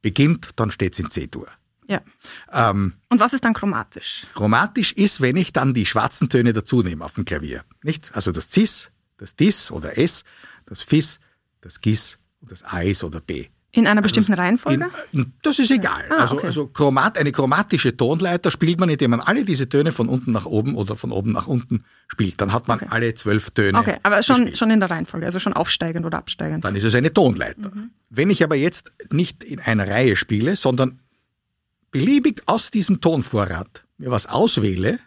beginnt, 0.00 0.50
dann 0.56 0.70
steht 0.70 0.92
es 0.94 1.00
in 1.00 1.10
C-Dur. 1.10 1.48
Ja. 1.88 2.00
Ähm, 2.52 2.94
Und 3.10 3.20
was 3.20 3.32
ist 3.32 3.44
dann 3.44 3.52
chromatisch? 3.52 4.26
Chromatisch 4.34 4.92
ist, 4.92 5.20
wenn 5.20 5.36
ich 5.36 5.52
dann 5.52 5.74
die 5.74 5.86
schwarzen 5.86 6.28
Töne 6.28 6.52
dazu 6.52 6.82
nehme 6.82 7.04
auf 7.04 7.14
dem 7.14 7.24
Klavier. 7.24 7.64
Nicht? 7.82 8.14
Also 8.14 8.32
das 8.32 8.50
Cis, 8.50 8.90
das 9.18 9.36
Dis 9.36 9.70
oder 9.70 9.98
S, 9.98 10.24
das 10.66 10.82
Fis, 10.82 11.18
das 11.60 11.80
Gis 11.80 12.16
und 12.40 12.52
das 12.52 12.64
Eis 12.64 13.02
oder 13.04 13.20
B. 13.20 13.48
In 13.76 13.88
einer 13.88 14.02
bestimmten 14.02 14.34
Reihenfolge? 14.34 14.88
In, 15.10 15.32
das 15.42 15.58
ist 15.58 15.72
egal. 15.72 16.04
Ah, 16.08 16.22
also 16.22 16.36
okay. 16.36 16.46
also 16.46 16.66
Chromat, 16.68 17.18
eine 17.18 17.32
chromatische 17.32 17.96
Tonleiter 17.96 18.52
spielt 18.52 18.78
man, 18.78 18.88
indem 18.88 19.10
man 19.10 19.20
alle 19.20 19.42
diese 19.42 19.68
Töne 19.68 19.90
von 19.90 20.08
unten 20.08 20.30
nach 20.30 20.46
oben 20.46 20.76
oder 20.76 20.94
von 20.94 21.10
oben 21.10 21.32
nach 21.32 21.48
unten 21.48 21.82
spielt. 22.06 22.40
Dann 22.40 22.52
hat 22.52 22.68
man 22.68 22.78
alle 22.90 23.14
zwölf 23.14 23.50
Töne. 23.50 23.76
Okay, 23.76 23.96
aber 24.04 24.22
schon, 24.22 24.36
gespielt. 24.36 24.58
schon 24.58 24.70
in 24.70 24.78
der 24.78 24.90
Reihenfolge, 24.90 25.26
also 25.26 25.40
schon 25.40 25.54
aufsteigend 25.54 26.06
oder 26.06 26.18
absteigend. 26.18 26.64
Dann 26.64 26.76
ist 26.76 26.84
es 26.84 26.94
eine 26.94 27.12
Tonleiter. 27.12 27.72
Wenn 28.10 28.30
ich 28.30 28.44
aber 28.44 28.54
jetzt 28.54 28.92
nicht 29.10 29.42
in 29.42 29.58
einer 29.58 29.88
Reihe 29.88 30.14
spiele, 30.14 30.54
sondern 30.54 31.00
beliebig 31.90 32.42
aus 32.46 32.70
diesem 32.70 33.00
Tonvorrat 33.00 33.82
mir 33.98 34.12
was 34.12 34.26
auswähle 34.26 35.00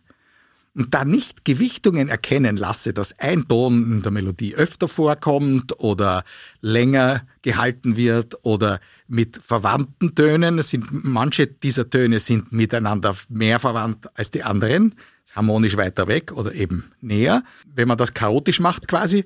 und 0.77 0.93
da 0.93 1.05
nicht 1.05 1.43
Gewichtungen 1.43 2.07
erkennen 2.07 2.55
lasse, 2.55 2.93
dass 2.93 3.17
ein 3.19 3.47
Ton 3.47 3.91
in 3.93 4.01
der 4.03 4.11
Melodie 4.11 4.55
öfter 4.55 4.87
vorkommt 4.87 5.79
oder 5.79 6.23
länger 6.61 7.21
gehalten 7.47 7.95
wird 7.95 8.35
oder 8.43 8.81
mit 9.07 9.37
verwandten 9.37 10.13
Tönen, 10.15 10.59
es 10.59 10.69
sind, 10.69 10.85
manche 10.91 11.47
dieser 11.47 11.89
Töne 11.89 12.19
sind 12.19 12.51
miteinander 12.51 13.15
mehr 13.29 13.61
verwandt 13.61 14.09
als 14.17 14.31
die 14.31 14.43
anderen, 14.43 14.95
harmonisch 15.33 15.77
weiter 15.77 16.07
weg 16.07 16.33
oder 16.33 16.53
eben 16.53 16.91
näher. 16.99 17.43
Wenn 17.65 17.87
man 17.87 17.97
das 17.97 18.13
chaotisch 18.13 18.59
macht 18.59 18.89
quasi, 18.89 19.23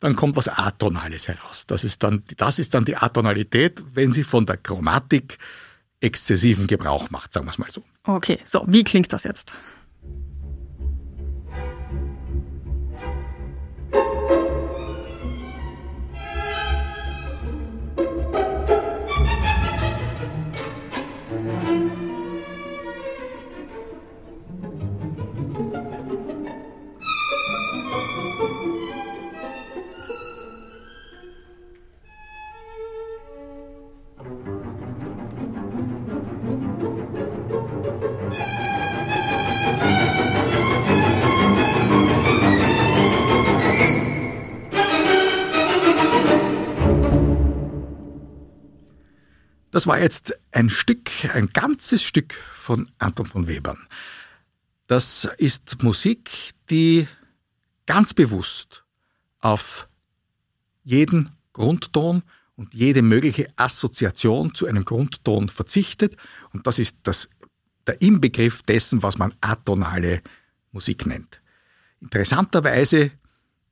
dann 0.00 0.16
kommt 0.16 0.34
was 0.34 0.48
Atonales 0.48 1.28
heraus. 1.28 1.64
Das 1.68 1.84
ist 1.84 2.02
dann, 2.02 2.24
das 2.38 2.58
ist 2.58 2.74
dann 2.74 2.84
die 2.84 2.96
Atonalität, 2.96 3.80
wenn 3.94 4.12
sie 4.12 4.24
von 4.24 4.46
der 4.46 4.56
Chromatik 4.56 5.38
exzessiven 6.00 6.66
Gebrauch 6.66 7.10
macht, 7.10 7.32
sagen 7.32 7.46
wir 7.46 7.50
es 7.50 7.58
mal 7.58 7.70
so. 7.70 7.84
Okay, 8.02 8.40
so, 8.44 8.64
wie 8.66 8.82
klingt 8.82 9.12
das 9.12 9.22
jetzt? 9.22 9.54
Das 49.70 49.86
war 49.86 50.00
jetzt 50.00 50.34
ein 50.52 50.68
Stück, 50.68 51.10
ein 51.32 51.48
ganzes 51.48 52.02
Stück 52.02 52.34
von 52.52 52.90
Anton 52.98 53.26
von 53.26 53.46
Webern. 53.46 53.78
Das 54.86 55.28
ist 55.38 55.82
Musik, 55.82 56.52
die 56.70 57.06
ganz 57.86 58.12
bewusst 58.12 58.84
auf 59.38 59.88
jeden 60.82 61.30
Grundton 61.52 62.22
und 62.56 62.74
jede 62.74 63.02
mögliche 63.02 63.48
Assoziation 63.56 64.54
zu 64.54 64.66
einem 64.66 64.84
Grundton 64.84 65.48
verzichtet. 65.48 66.16
Und 66.52 66.66
das 66.66 66.78
ist 66.78 66.96
das, 67.04 67.28
der 67.86 68.02
Inbegriff 68.02 68.62
dessen, 68.62 69.02
was 69.02 69.18
man 69.18 69.32
atonale 69.40 70.22
Musik 70.72 71.06
nennt. 71.06 71.40
Interessanterweise 72.00 73.12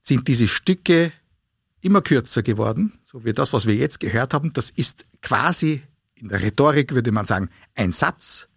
sind 0.01 0.29
diese 0.29 0.49
Stücke 0.49 1.13
immer 1.81 2.03
kürzer 2.03 2.43
geworden, 2.43 2.99
so 3.03 3.25
wie 3.25 3.33
das, 3.33 3.53
was 3.53 3.67
wir 3.67 3.75
jetzt 3.75 4.01
gehört 4.01 4.35
haben. 4.35 4.53
Das 4.53 4.71
ist 4.71 5.07
quasi 5.23 5.83
in 6.15 6.29
der 6.29 6.43
Rhetorik, 6.43 6.95
würde 6.95 7.13
man 7.13 7.27
sagen, 7.27 7.51
ein 7.75 7.91
Satz, 7.91 8.49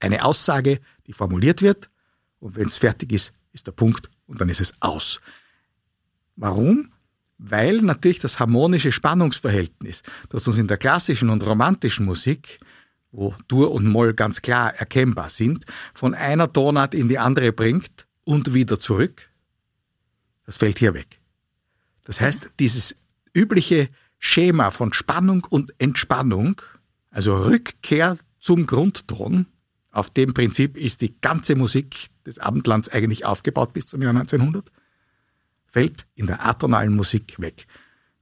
eine 0.00 0.24
Aussage, 0.24 0.80
die 1.06 1.12
formuliert 1.12 1.62
wird. 1.62 1.90
Und 2.40 2.56
wenn 2.56 2.66
es 2.66 2.78
fertig 2.78 3.12
ist, 3.12 3.32
ist 3.52 3.66
der 3.66 3.72
Punkt 3.72 4.10
und 4.26 4.40
dann 4.40 4.48
ist 4.48 4.60
es 4.60 4.74
aus. 4.80 5.20
Warum? 6.36 6.90
Weil 7.38 7.82
natürlich 7.82 8.18
das 8.18 8.40
harmonische 8.40 8.92
Spannungsverhältnis, 8.92 10.02
das 10.28 10.46
uns 10.46 10.58
in 10.58 10.68
der 10.68 10.78
klassischen 10.78 11.28
und 11.28 11.44
romantischen 11.44 12.06
Musik, 12.06 12.60
wo 13.10 13.34
Dur 13.46 13.72
und 13.72 13.86
Moll 13.86 14.14
ganz 14.14 14.40
klar 14.40 14.74
erkennbar 14.74 15.28
sind, 15.28 15.64
von 15.92 16.14
einer 16.14 16.52
Tonart 16.52 16.94
in 16.94 17.08
die 17.08 17.18
andere 17.18 17.52
bringt 17.52 18.06
und 18.24 18.54
wieder 18.54 18.80
zurück, 18.80 19.28
das 20.46 20.56
fällt 20.56 20.78
hier 20.78 20.94
weg. 20.94 21.21
Das 22.04 22.20
heißt, 22.20 22.52
dieses 22.58 22.96
übliche 23.34 23.88
Schema 24.18 24.70
von 24.70 24.92
Spannung 24.92 25.46
und 25.48 25.74
Entspannung, 25.78 26.60
also 27.10 27.36
Rückkehr 27.36 28.18
zum 28.38 28.66
Grundton, 28.66 29.46
Auf 29.92 30.08
dem 30.08 30.32
Prinzip 30.32 30.78
ist 30.78 31.02
die 31.02 31.20
ganze 31.20 31.54
Musik 31.54 32.06
des 32.24 32.38
Abendlands 32.38 32.88
eigentlich 32.88 33.26
aufgebaut 33.26 33.74
bis 33.74 33.86
zum 33.86 34.00
Jahr 34.00 34.14
1900, 34.14 34.72
fällt 35.66 36.06
in 36.14 36.26
der 36.26 36.46
atonalen 36.46 36.96
Musik 36.96 37.38
weg. 37.40 37.66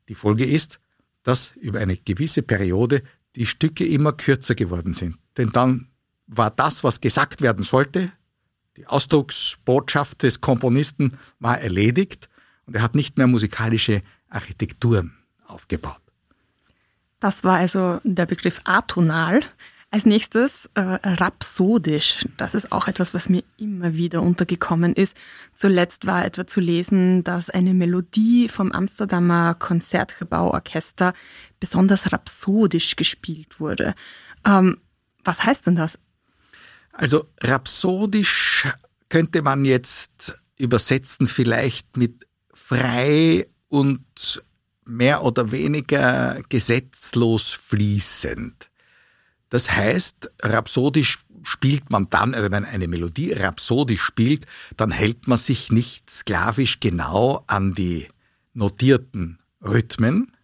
Die 0.09 0.17
Folge 0.17 0.45
ist, 0.45 0.81
dass 1.23 1.53
über 1.57 1.79
eine 1.79 1.97
gewisse 1.97 2.43
Periode 2.43 3.03
die 3.37 3.47
Stücke 3.47 3.87
immer 3.87 4.13
kürzer 4.13 4.57
geworden 4.57 4.95
sind. 4.95 5.17
Denn 5.37 5.51
dann 5.51 5.89
war 6.27 6.51
das, 6.51 6.83
was 6.83 7.01
gesagt 7.01 7.41
werden 7.41 7.63
sollte, 7.63 8.11
die 8.77 8.87
Ausdrucksbotschaft 8.87 10.23
des 10.23 10.41
Komponisten 10.41 11.19
war 11.39 11.61
erledigt 11.61 12.30
und 12.71 12.77
er 12.77 12.83
hat 12.83 12.95
nicht 12.95 13.19
mehr 13.19 13.27
musikalische 13.27 14.01
Architekturen 14.29 15.13
aufgebaut. 15.45 16.01
Das 17.19 17.43
war 17.43 17.57
also 17.57 18.01
der 18.05 18.27
Begriff 18.27 18.61
atonal. 18.63 19.41
Als 19.91 20.07
nächstes 20.07 20.71
äh, 20.75 20.81
rhapsodisch. 20.81 22.25
Das 22.37 22.55
ist 22.55 22.71
auch 22.71 22.87
etwas, 22.87 23.13
was 23.13 23.29
mir 23.29 23.43
immer 23.57 23.95
wieder 23.97 24.23
untergekommen 24.23 24.95
ist. 24.95 25.17
Zuletzt 25.53 26.07
war 26.07 26.25
etwa 26.25 26.47
zu 26.47 26.61
lesen, 26.61 27.25
dass 27.25 27.51
eine 27.51 27.75
Melodie 27.75 28.49
vom 28.49 28.71
Amsterdamer 28.71 29.57
Konzertgebauorchester 29.57 31.13
besonders 31.59 32.13
rhapsodisch 32.13 32.95
gespielt 32.95 33.59
wurde. 33.59 33.97
Ähm, 34.45 34.79
was 35.25 35.43
heißt 35.43 35.67
denn 35.67 35.75
das? 35.75 35.99
Also 36.93 37.27
rhapsodisch 37.41 38.69
könnte 39.09 39.43
man 39.43 39.65
jetzt 39.65 40.39
übersetzen 40.57 41.27
vielleicht 41.27 41.97
mit 41.97 42.30
frei 42.71 43.49
und 43.69 44.45
mehr 44.85 45.25
oder 45.25 45.51
weniger 45.51 46.41
gesetzlos 46.49 47.51
fließend. 47.51 48.71
Das 49.49 49.73
heißt, 49.73 50.31
rhapsodisch 50.45 51.19
spielt 51.43 51.91
man 51.91 52.09
dann, 52.11 52.33
wenn 52.33 52.53
man 52.53 52.65
eine 52.65 52.87
Melodie 52.87 53.33
rhapsodisch 53.33 54.03
spielt, 54.03 54.47
dann 54.77 54.93
hält 54.93 55.27
man 55.27 55.39
sich 55.39 55.73
nicht 55.73 56.09
sklavisch 56.09 56.79
genau 56.79 57.43
an 57.49 57.75
die 57.75 58.07
notierten 58.55 59.39
Rhythmen, 59.61 60.37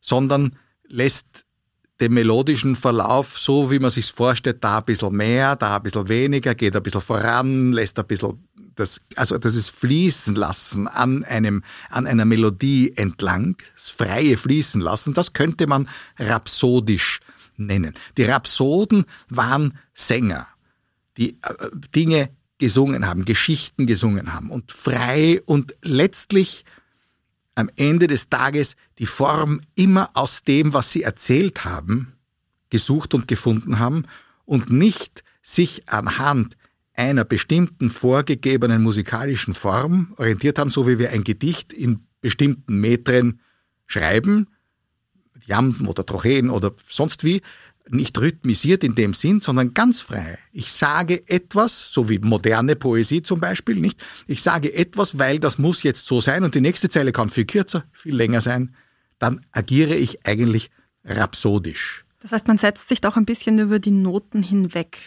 sondern 0.00 0.56
lässt 0.88 1.44
den 2.00 2.14
melodischen 2.14 2.76
Verlauf 2.76 3.38
so, 3.38 3.70
wie 3.70 3.78
man 3.78 3.90
sich 3.90 4.10
vorstellt, 4.10 4.64
da 4.64 4.78
ein 4.78 4.84
bisschen 4.86 5.14
mehr, 5.14 5.54
da 5.56 5.76
ein 5.76 5.82
bisschen 5.82 6.08
weniger, 6.08 6.54
geht 6.54 6.74
ein 6.74 6.82
bisschen 6.82 7.02
voran, 7.02 7.72
lässt 7.72 7.98
ein 7.98 8.06
bisschen 8.06 8.42
das, 8.76 9.00
also 9.16 9.38
das 9.38 9.54
ist 9.54 9.70
Fließen 9.70 10.34
lassen 10.34 10.88
an 10.88 11.24
einem, 11.24 11.62
an 11.90 12.06
einer 12.06 12.24
Melodie 12.24 12.92
entlang, 12.96 13.56
das 13.74 13.90
freie 13.90 14.36
Fließen 14.36 14.80
lassen, 14.80 15.14
das 15.14 15.32
könnte 15.32 15.66
man 15.66 15.88
rhapsodisch 16.18 17.20
nennen. 17.56 17.94
Die 18.16 18.24
Rhapsoden 18.24 19.04
waren 19.28 19.78
Sänger, 19.94 20.46
die 21.16 21.38
äh, 21.42 21.54
Dinge 21.94 22.30
gesungen 22.58 23.06
haben, 23.06 23.24
Geschichten 23.24 23.86
gesungen 23.86 24.32
haben 24.32 24.50
und 24.50 24.72
frei 24.72 25.40
und 25.46 25.74
letztlich 25.82 26.64
am 27.54 27.70
Ende 27.76 28.06
des 28.06 28.28
Tages 28.28 28.76
die 28.98 29.06
Form 29.06 29.60
immer 29.74 30.10
aus 30.14 30.42
dem, 30.42 30.72
was 30.72 30.92
sie 30.92 31.02
erzählt 31.02 31.64
haben, 31.64 32.14
gesucht 32.70 33.14
und 33.14 33.28
gefunden 33.28 33.78
haben 33.78 34.06
und 34.44 34.70
nicht 34.70 35.24
sich 35.42 35.88
anhand 35.88 36.56
einer 37.02 37.24
bestimmten 37.24 37.90
vorgegebenen 37.90 38.80
musikalischen 38.80 39.54
Form 39.54 40.14
orientiert 40.18 40.58
haben, 40.58 40.70
so 40.70 40.86
wie 40.86 41.00
wir 41.00 41.10
ein 41.10 41.24
Gedicht 41.24 41.72
in 41.72 42.06
bestimmten 42.20 42.78
Metren 42.80 43.40
schreiben, 43.86 44.46
Jamben 45.44 45.88
oder 45.88 46.06
Trocheen 46.06 46.48
oder 46.48 46.72
sonst 46.88 47.24
wie, 47.24 47.42
nicht 47.90 48.16
rhythmisiert 48.20 48.84
in 48.84 48.94
dem 48.94 49.14
Sinn, 49.14 49.40
sondern 49.40 49.74
ganz 49.74 50.00
frei. 50.00 50.38
Ich 50.52 50.72
sage 50.72 51.28
etwas, 51.28 51.92
so 51.92 52.08
wie 52.08 52.20
moderne 52.20 52.76
Poesie 52.76 53.22
zum 53.22 53.40
Beispiel, 53.40 53.74
nicht? 53.74 54.04
Ich 54.28 54.40
sage 54.40 54.72
etwas, 54.72 55.18
weil 55.18 55.40
das 55.40 55.58
muss 55.58 55.82
jetzt 55.82 56.06
so 56.06 56.20
sein 56.20 56.44
und 56.44 56.54
die 56.54 56.60
nächste 56.60 56.88
Zeile 56.88 57.10
kann 57.10 57.28
viel 57.28 57.46
kürzer, 57.46 57.84
viel 57.92 58.14
länger 58.14 58.40
sein. 58.40 58.76
Dann 59.18 59.44
agiere 59.50 59.96
ich 59.96 60.24
eigentlich 60.24 60.70
rhapsodisch. 61.04 62.04
Das 62.20 62.30
heißt, 62.30 62.46
man 62.46 62.58
setzt 62.58 62.88
sich 62.88 63.00
doch 63.00 63.16
ein 63.16 63.24
bisschen 63.24 63.58
über 63.58 63.80
die 63.80 63.90
Noten 63.90 64.44
hinweg. 64.44 64.98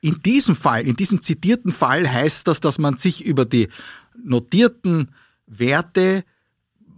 In 0.00 0.22
diesem 0.22 0.56
Fall, 0.56 0.86
in 0.86 0.96
diesem 0.96 1.22
zitierten 1.22 1.72
Fall 1.72 2.10
heißt 2.10 2.46
das, 2.46 2.60
dass 2.60 2.78
man 2.78 2.96
sich 2.98 3.24
über 3.24 3.44
die 3.44 3.68
notierten 4.22 5.10
Werte 5.46 6.24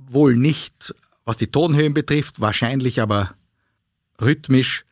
wohl 0.06 0.36
nicht, 0.36 0.94
was 1.24 1.36
die 1.36 1.48
Tonhöhen 1.48 1.94
betrifft, 1.94 2.40
wahrscheinlich 2.40 3.00
aber 3.00 3.34
rhythmisch 4.20 4.84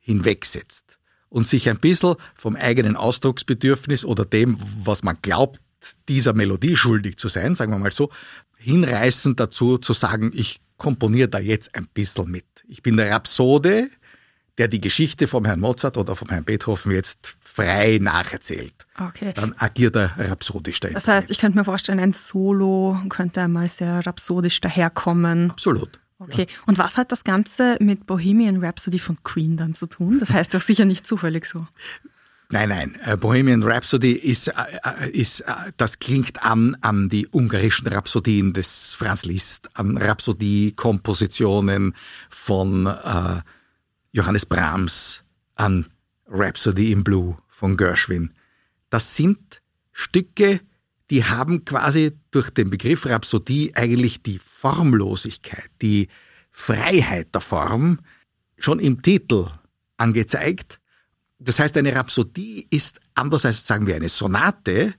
hinwegsetzt 0.00 0.98
und 1.28 1.46
sich 1.46 1.68
ein 1.68 1.78
bisschen 1.78 2.16
vom 2.34 2.56
eigenen 2.56 2.96
Ausdrucksbedürfnis 2.96 4.04
oder 4.04 4.24
dem, 4.24 4.56
was 4.84 5.02
man 5.02 5.18
glaubt, 5.22 5.60
dieser 6.08 6.32
Melodie 6.32 6.76
schuldig 6.76 7.16
zu 7.16 7.28
sein, 7.28 7.54
sagen 7.54 7.72
wir 7.72 7.78
mal 7.78 7.92
so, 7.92 8.10
hinreißen 8.56 9.36
dazu 9.36 9.78
zu 9.78 9.92
sagen, 9.92 10.30
ich 10.34 10.60
komponiere 10.76 11.28
da 11.28 11.38
jetzt 11.38 11.74
ein 11.74 11.86
bisschen 11.92 12.30
mit. 12.30 12.44
Ich 12.66 12.82
bin 12.82 12.96
der 12.96 13.10
Rhapsode, 13.10 13.88
der 14.58 14.68
die 14.68 14.80
Geschichte 14.80 15.28
vom 15.28 15.44
Herrn 15.44 15.60
Mozart 15.60 15.96
oder 15.96 16.16
vom 16.16 16.28
Herrn 16.28 16.44
Beethoven 16.44 16.92
jetzt 16.92 17.36
frei 17.54 17.98
nacherzählt. 18.00 18.74
Okay. 18.98 19.32
Dann 19.34 19.54
agiert 19.58 19.96
er 19.96 20.14
rhapsodisch 20.18 20.80
dahin. 20.80 20.94
Das 20.94 21.06
heißt, 21.06 21.30
ich 21.30 21.38
könnte 21.38 21.58
mir 21.58 21.64
vorstellen, 21.64 22.00
ein 22.00 22.12
Solo 22.12 22.98
könnte 23.08 23.42
einmal 23.42 23.68
sehr 23.68 24.06
rhapsodisch 24.06 24.60
daherkommen. 24.60 25.50
Absolut. 25.50 26.00
Okay, 26.18 26.46
und 26.66 26.78
was 26.78 26.96
hat 26.96 27.10
das 27.10 27.24
Ganze 27.24 27.76
mit 27.80 28.06
Bohemian 28.06 28.64
Rhapsody 28.64 29.00
von 29.00 29.20
Queen 29.24 29.56
dann 29.56 29.74
zu 29.74 29.86
tun? 29.86 30.20
Das 30.20 30.30
heißt 30.30 30.54
doch 30.54 30.60
sicher 30.60 30.84
nicht 30.84 31.04
zufällig 31.04 31.46
so. 31.46 31.66
Nein, 32.48 32.68
nein. 32.68 32.96
Äh, 33.04 33.16
Bohemian 33.16 33.62
Rhapsody 33.62 34.12
ist, 34.12 34.48
äh, 34.48 34.52
äh, 34.84 35.10
ist 35.10 35.42
das 35.78 35.98
klingt 35.98 36.44
an 36.44 36.76
an 36.80 37.08
die 37.08 37.26
ungarischen 37.26 37.88
Rhapsodien 37.88 38.52
des 38.52 38.94
Franz 38.94 39.24
Liszt, 39.24 39.70
an 39.74 39.96
Rhapsodie-Kompositionen 39.96 41.94
von 42.28 42.86
äh, 42.86 43.40
Johannes 44.12 44.46
Brahms, 44.46 45.24
an 45.56 45.86
Rhapsody 46.28 46.92
in 46.92 47.02
Blue 47.02 47.36
von 47.52 47.76
Gershwin. 47.76 48.32
Das 48.90 49.14
sind 49.14 49.62
Stücke, 49.92 50.60
die 51.10 51.24
haben 51.24 51.64
quasi 51.64 52.18
durch 52.30 52.50
den 52.50 52.70
Begriff 52.70 53.04
Rhapsodie 53.04 53.72
eigentlich 53.74 54.22
die 54.22 54.38
Formlosigkeit, 54.38 55.70
die 55.82 56.08
Freiheit 56.50 57.34
der 57.34 57.42
Form 57.42 58.00
schon 58.56 58.78
im 58.78 59.02
Titel 59.02 59.50
angezeigt. 59.98 60.80
Das 61.38 61.58
heißt, 61.58 61.76
eine 61.76 61.94
Rhapsodie 61.94 62.66
ist 62.70 63.00
anders 63.14 63.44
als 63.44 63.66
sagen 63.66 63.86
wir 63.86 63.96
eine 63.96 64.08
Sonate 64.08 64.94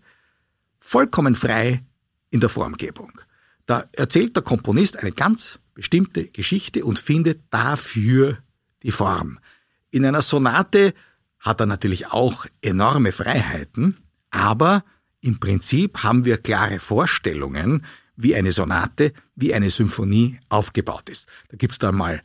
vollkommen 0.80 1.36
frei 1.36 1.84
in 2.30 2.40
der 2.40 2.50
Formgebung. 2.50 3.20
Da 3.66 3.86
erzählt 3.94 4.36
der 4.36 4.44
Komponist 4.44 4.98
eine 4.98 5.12
ganz 5.12 5.60
bestimmte 5.74 6.28
Geschichte 6.28 6.86
und 6.86 7.00
findet 7.00 7.42
dafür 7.50 8.38
die 8.84 8.92
Form. 8.92 9.40
In 9.90 10.06
einer 10.06 10.22
Sonate 10.22 10.94
hat 11.44 11.60
er 11.60 11.68
natürlich 11.68 12.08
auch 12.08 12.48
enorme 12.62 13.12
Freiheiten, 13.12 13.98
aber 14.32 14.84
im 15.22 15.40
Prinzip 15.40 16.04
haben 16.04 16.26
wir 16.26 16.38
klare 16.38 16.80
Vorstellungen, 16.80 17.86
wie 18.16 18.36
eine 18.36 18.52
Sonate, 18.52 19.14
wie 19.36 19.54
eine 19.54 19.70
Symphonie 19.70 20.40
aufgebaut 20.50 21.10
ist. 21.10 21.28
Da 21.50 21.58
gibt's 21.58 21.80
dann 21.80 21.96
mal 21.96 22.22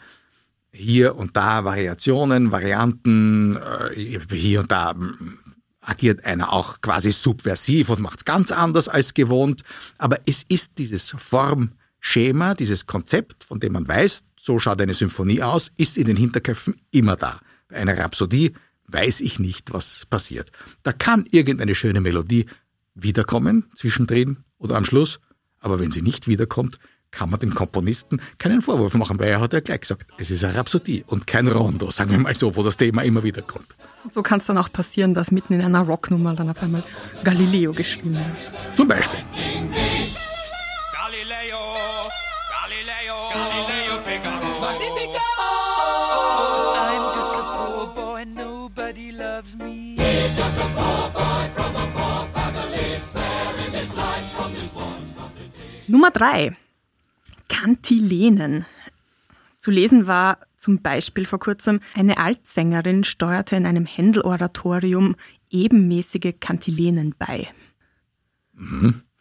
hier 0.73 1.17
und 1.17 1.37
da 1.37 1.65
Variationen, 1.65 2.53
Varianten, 2.53 3.57
äh, 3.57 4.21
hier 4.31 4.61
und 4.61 4.71
da 4.71 4.93
hm, 4.93 5.39
agiert 5.81 6.25
einer 6.25 6.53
auch 6.53 6.81
quasi 6.81 7.11
subversiv 7.11 7.89
und 7.89 8.01
macht's 8.01 8.25
ganz 8.25 8.53
anders 8.53 8.89
als 8.89 9.15
gewohnt. 9.15 9.63
Aber 9.97 10.19
es 10.27 10.45
ist 10.49 10.73
dieses 10.79 11.15
Formschema, 11.17 12.55
dieses 12.55 12.87
Konzept, 12.87 13.45
von 13.45 13.59
dem 13.59 13.73
man 13.73 13.89
weiß, 13.89 14.23
so 14.39 14.59
schaut 14.59 14.81
eine 14.81 14.95
Symphonie 14.95 15.43
aus, 15.43 15.73
ist 15.77 15.97
in 15.97 16.05
den 16.05 16.17
Hinterköpfen 16.17 16.81
immer 16.91 17.17
da. 17.17 17.41
Bei 17.69 17.77
einer 17.77 17.99
Rhapsodie 17.99 18.55
weiß 18.89 19.21
ich 19.21 19.39
nicht, 19.39 19.73
was 19.73 20.07
passiert. 20.07 20.51
Da 20.83 20.93
kann 20.93 21.27
irgendeine 21.31 21.75
schöne 21.75 22.01
Melodie 22.01 22.47
wiederkommen, 22.95 23.65
zwischendrin 23.75 24.39
oder 24.59 24.77
am 24.77 24.85
Schluss. 24.85 25.21
Aber 25.61 25.81
wenn 25.81 25.91
sie 25.91 26.03
nicht 26.03 26.29
wiederkommt, 26.29 26.79
kann 27.11 27.31
man 27.31 27.41
dem 27.41 27.55
Komponisten 27.55 28.21
keinen 28.39 28.61
Vorwurf 28.61 28.95
machen, 28.95 29.19
weil 29.19 29.29
er 29.29 29.41
hat 29.41 29.53
ja 29.53 29.61
gleich 29.61 29.81
gesagt, 29.81 30.07
es 30.19 30.31
ist 30.31 30.45
eine 30.45 30.55
Rhapsodie 30.55 31.05
und 31.07 31.27
kein 31.27 31.49
Rondo, 31.49 31.91
sagen 31.91 32.11
wir 32.11 32.19
mal 32.19 32.35
so, 32.35 32.55
wo 32.55 32.63
das 32.63 32.77
Thema 32.77 33.03
immer 33.03 33.23
wieder 33.23 33.43
kommt. 33.43 33.67
So 34.11 34.23
kann 34.23 34.41
es 34.41 34.47
dann 34.47 34.59
auch 34.59 34.71
passieren, 34.71 35.15
dass 35.15 35.31
mitten 35.31 35.55
in 35.55 35.63
einer 35.63 35.81
Rocknummer 35.81 36.35
dann 36.35 36.51
auf 36.51 36.63
einmal 36.63 36.83
Galileo 37.25 37.73
geschrieben 37.73 38.15
wird. 38.15 38.77
Zum 38.77 38.89
Beispiel. 38.89 39.21
Nummer 55.89 56.11
drei. 56.11 56.55
Kantilenen. 57.49 58.67
Zu 59.59 59.71
lesen 59.71 60.07
war 60.07 60.39
Zum 60.57 60.83
Beispiel 60.83 61.25
vor 61.25 61.39
kurzem 61.39 61.81
eine 61.95 62.19
Altsängerin 62.19 63.05
steuerte 63.05 63.55
in 63.57 63.65
einem 63.65 63.87
Händel-Oratorium 63.87 65.15
ebenmäßige 65.51 66.35
Kantilenen 66.41 67.15
bei. 67.17 67.49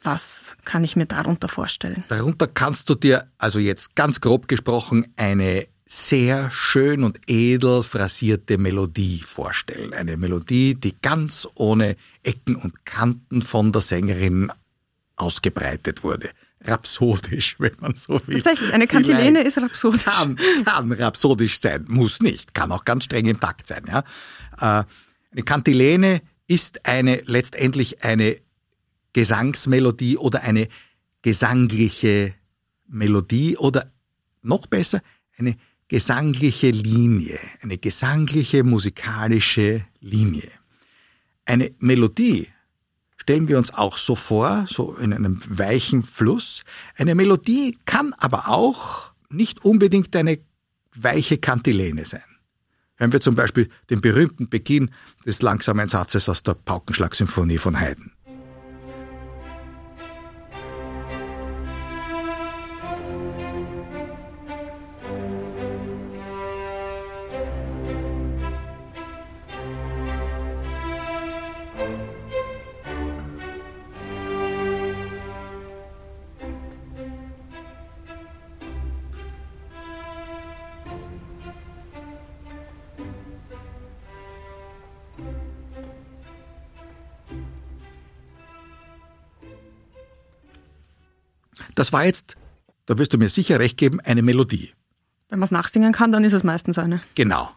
Was 0.02 0.58
kann 0.66 0.84
ich 0.84 0.96
mir 0.96 1.06
darunter 1.06 1.48
vorstellen? 1.48 2.04
Darunter 2.10 2.48
kannst 2.48 2.90
du 2.90 2.96
dir, 2.96 3.32
also 3.38 3.60
jetzt 3.60 3.96
ganz 3.96 4.20
grob 4.20 4.48
gesprochen, 4.48 5.14
eine 5.16 5.68
sehr 5.86 6.50
schön 6.50 7.04
und 7.04 7.20
edel 7.28 7.84
phrasierte 7.84 8.58
Melodie 8.58 9.20
vorstellen. 9.20 9.94
Eine 9.94 10.18
Melodie, 10.18 10.76
die 10.76 10.96
ganz 11.02 11.48
ohne 11.54 11.96
Ecken 12.24 12.56
und 12.56 12.84
Kanten 12.84 13.42
von 13.42 13.72
der 13.72 13.82
Sängerin 13.82 14.52
ausgebreitet 15.16 16.04
wurde. 16.04 16.30
Rhapsodisch, 16.68 17.56
wenn 17.60 17.76
man 17.80 17.96
so 17.96 18.22
will. 18.28 18.42
Tatsächlich, 18.42 18.74
eine 18.74 18.88
Kantilene 18.88 19.42
ist 19.42 19.58
rhapsodisch. 19.58 20.04
Kann, 20.04 20.38
kann 20.66 20.92
rhapsodisch 20.92 21.60
sein, 21.60 21.86
muss 21.88 22.22
nicht, 22.22 22.54
kann 22.54 22.72
auch 22.72 22.86
ganz 22.86 23.06
streng 23.06 23.26
im 23.26 23.40
Takt 23.40 23.68
sein. 23.68 23.86
Ja. 23.88 24.00
Äh, 24.82 24.84
Eine 25.32 25.44
Kantilene 25.44 26.22
ist 26.48 26.86
eine 26.86 27.22
letztendlich 27.26 28.04
eine 28.04 28.38
Gesangsmelodie 29.14 30.18
oder 30.18 30.44
eine 30.44 30.68
gesangliche 31.22 32.34
Melodie 32.88 33.58
oder 33.58 33.92
noch 34.42 34.68
besser 34.68 35.02
eine 35.38 35.56
gesangliche 35.88 36.70
Linie, 36.72 37.40
eine 37.62 37.78
gesangliche 37.78 38.64
musikalische 38.64 39.86
Linie. 40.00 40.50
Eine 41.46 41.72
Melodie 41.80 42.48
stellen 43.28 43.50
wir 43.50 43.58
uns 43.58 43.74
auch 43.74 43.98
so 43.98 44.16
vor, 44.16 44.66
so 44.70 44.94
in 44.94 45.12
einem 45.12 45.42
weichen 45.50 46.02
Fluss. 46.02 46.64
Eine 46.96 47.14
Melodie 47.14 47.78
kann 47.84 48.14
aber 48.14 48.48
auch 48.48 49.12
nicht 49.30 49.66
unbedingt 49.66 50.16
eine 50.16 50.40
weiche 50.96 51.38
Kantilene 51.38 52.06
sein. 52.06 52.24
Hören 52.96 53.12
wir 53.12 53.20
zum 53.20 53.36
Beispiel 53.36 53.68
den 53.90 54.00
berühmten 54.00 54.48
Beginn 54.48 54.92
des 55.26 55.42
langsamen 55.42 55.90
Satzes 55.90 56.30
aus 56.30 56.42
der 56.42 56.54
Paukenschlagsymphonie 56.54 57.58
von 57.58 57.78
Haydn. 57.78 58.14
Das 91.78 91.94
war 91.94 92.06
jetzt, 92.06 92.38
da 92.88 92.98
wirst 92.98 93.14
du 93.14 93.20
mir 93.20 93.30
sicher 93.30 93.60
recht 93.60 93.78
geben, 93.78 94.00
eine 94.00 94.24
Melodie. 94.24 94.74
Wenn 95.30 95.38
man 95.38 95.46
es 95.46 95.52
nachsingen 95.52 95.94
kann, 95.94 96.12
dann 96.12 96.24
ist 96.24 96.34
es 96.34 96.44
meistens 96.44 96.80
eine. 96.80 97.02
Genau. 97.14 97.52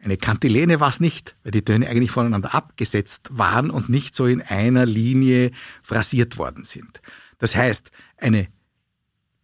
Eine 0.00 0.16
Kantilene 0.16 0.80
war 0.80 0.88
es 0.88 0.98
nicht, 0.98 1.36
weil 1.44 1.52
die 1.52 1.64
Töne 1.64 1.88
eigentlich 1.88 2.10
voneinander 2.10 2.56
abgesetzt 2.56 3.28
waren 3.30 3.70
und 3.70 3.88
nicht 3.88 4.16
so 4.16 4.26
in 4.26 4.42
einer 4.42 4.84
Linie 4.84 5.52
phrasiert 5.80 6.38
worden 6.38 6.64
sind. 6.64 7.00
Das 7.38 7.54
heißt, 7.54 7.92
eine 8.16 8.48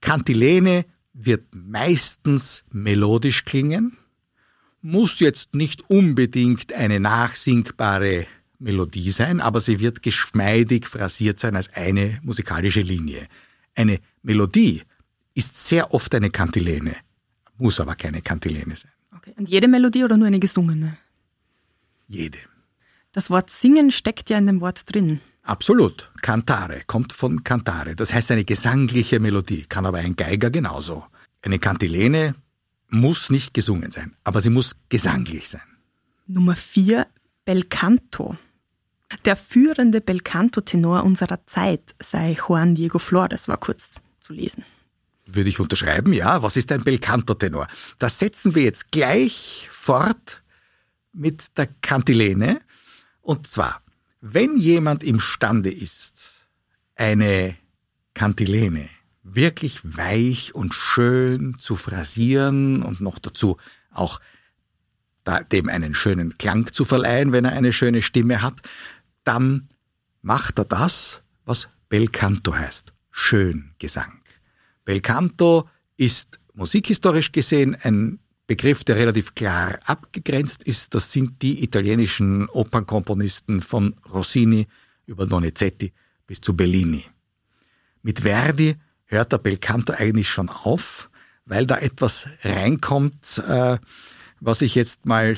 Kantilene 0.01 0.85
wird 1.13 1.55
meistens 1.55 2.65
melodisch 2.73 3.45
klingen, 3.45 3.97
muss 4.83 5.21
jetzt 5.21 5.55
nicht 5.55 5.89
unbedingt 5.91 6.73
eine 6.73 6.99
nachsingbare 6.99 8.27
Melodie 8.59 9.13
sein, 9.13 9.41
aber 9.41 9.61
sie 9.61 9.79
wird 9.79 10.03
geschmeidig 10.03 10.89
phrasiert 10.89 11.39
sein 11.39 11.55
als 11.55 11.73
eine 11.73 12.19
musikalische 12.25 12.81
Linie. 12.81 13.29
Eine 13.79 14.01
Melodie 14.23 14.83
ist 15.35 15.57
sehr 15.57 15.95
oft 15.95 16.13
eine 16.13 16.31
Kantilene, 16.31 16.97
muss 17.59 17.79
aber 17.79 17.95
keine 17.95 18.23
Kantilene 18.23 18.75
sein. 18.75 18.91
Okay. 19.17 19.33
Und 19.37 19.49
jede 19.49 19.69
Melodie 19.69 20.03
oder 20.03 20.17
nur 20.17 20.27
eine 20.27 20.41
gesungene? 20.41 20.99
Jede. 22.09 22.39
Das 23.13 23.31
Wort 23.31 23.51
singen 23.51 23.93
steckt 23.93 24.31
ja 24.31 24.39
in 24.39 24.49
dem 24.49 24.61
Wort 24.61 24.93
drin. 24.93 25.21
Absolut. 25.43 26.11
Cantare 26.23 26.81
kommt 26.89 27.13
von 27.13 27.45
Cantare. 27.45 27.95
Das 27.95 28.13
heißt 28.13 28.33
eine 28.33 28.45
gesangliche 28.45 29.21
Melodie, 29.21 29.65
kann 29.69 29.87
aber 29.87 29.99
ein 29.99 30.17
Geiger 30.17 30.51
genauso. 30.51 31.05
Eine 31.43 31.61
Kantilene 31.61 32.35
muss 32.89 33.31
nicht 33.31 33.55
gesungen 33.55 33.93
sein, 33.93 34.13
aber 34.25 34.41
sie 34.41 34.51
muss 34.51 34.75
gesanglich 34.89 35.49
sein. 35.49 35.69
Nummer 36.27 36.57
vier, 36.57 37.07
Belcanto. 37.45 38.37
Der 39.25 39.37
führende 39.37 40.01
Belcanto-Tenor 40.01 41.05
unserer 41.05 41.47
Zeit 41.47 41.95
sei 41.99 42.35
Juan 42.35 42.75
Diego 42.75 42.99
Flores, 42.99 43.49
war 43.49 43.57
kurz 43.57 44.01
zu 44.21 44.33
lesen. 44.33 44.65
Würde 45.27 45.51
ich 45.51 45.61
unterschreiben, 45.61 46.13
ja. 46.13 46.43
Was 46.43 46.57
ist 46.57 46.73
ein 46.73 46.85
Belcanto-Tenor? 46.85 47.69
Das 47.99 48.19
setzen 48.19 48.55
wir 48.55 48.63
jetzt 48.63 48.91
gleich 48.91 49.69
fort 49.71 50.43
mit 51.13 51.57
der 51.57 51.69
Kantilene. 51.81 52.61
Und 53.21 53.47
zwar, 53.47 53.83
wenn 54.21 54.57
jemand 54.57 55.03
imstande 55.03 55.71
ist, 55.71 56.47
eine 56.95 57.57
Kantilene 58.15 58.89
wirklich 59.23 59.81
weich 59.85 60.55
und 60.55 60.75
schön 60.75 61.57
zu 61.59 61.77
phrasieren 61.77 62.83
und 62.83 63.01
noch 63.01 63.19
dazu 63.19 63.59
auch 63.91 64.21
dem 65.53 65.69
einen 65.69 65.93
schönen 65.93 66.39
Klang 66.39 66.73
zu 66.73 66.87
verleihen, 66.87 67.33
wenn 67.33 67.45
er 67.45 67.53
eine 67.53 67.75
schöne 67.75 68.01
Stimme 68.01 68.41
hat, 68.41 68.63
dann 69.29 69.69
macht 70.23 70.59
er 70.59 70.65
das, 70.65 71.23
was 71.45 71.69
Belcanto 71.91 72.55
heißt. 72.55 72.95
Schöngesang. 73.11 74.23
Belcanto 74.87 75.69
ist 75.99 76.41
musikhistorisch 76.55 77.31
gesehen 77.31 77.77
ein 77.83 78.21
Begriff, 78.47 78.85
der 78.85 78.97
relativ 78.97 79.35
klar 79.35 79.79
abgegrenzt 79.85 80.63
ist. 80.63 80.95
Das 80.95 81.13
sind 81.13 81.43
die 81.43 81.63
italienischen 81.63 82.49
Opernkomponisten 82.49 83.61
von 83.61 83.95
Rossini 84.11 84.67
über 85.05 85.27
Donizetti 85.27 85.93
bis 86.27 86.41
zu 86.41 86.57
Bellini. 86.57 87.05
Mit 88.01 88.21
Verdi 88.21 88.77
hört 89.05 89.33
der 89.33 89.39
Belcanto 89.39 89.93
eigentlich 89.93 90.31
schon 90.31 90.49
auf, 90.49 91.11
weil 91.45 91.67
da 91.67 91.77
etwas 91.77 92.27
reinkommt, 92.43 93.43
äh, 93.47 93.77
was 94.41 94.63
ich 94.63 94.75
jetzt 94.75 95.05
mal 95.05 95.37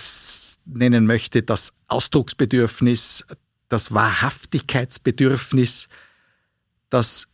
nennen 0.64 1.07
möchte, 1.07 1.42
das 1.42 1.72
Ausdrucksbedürfnis, 1.88 3.24
das 3.71 3.95
Wahrhaftigkeitsbedürfnis, 3.95 5.89
das 6.91 7.29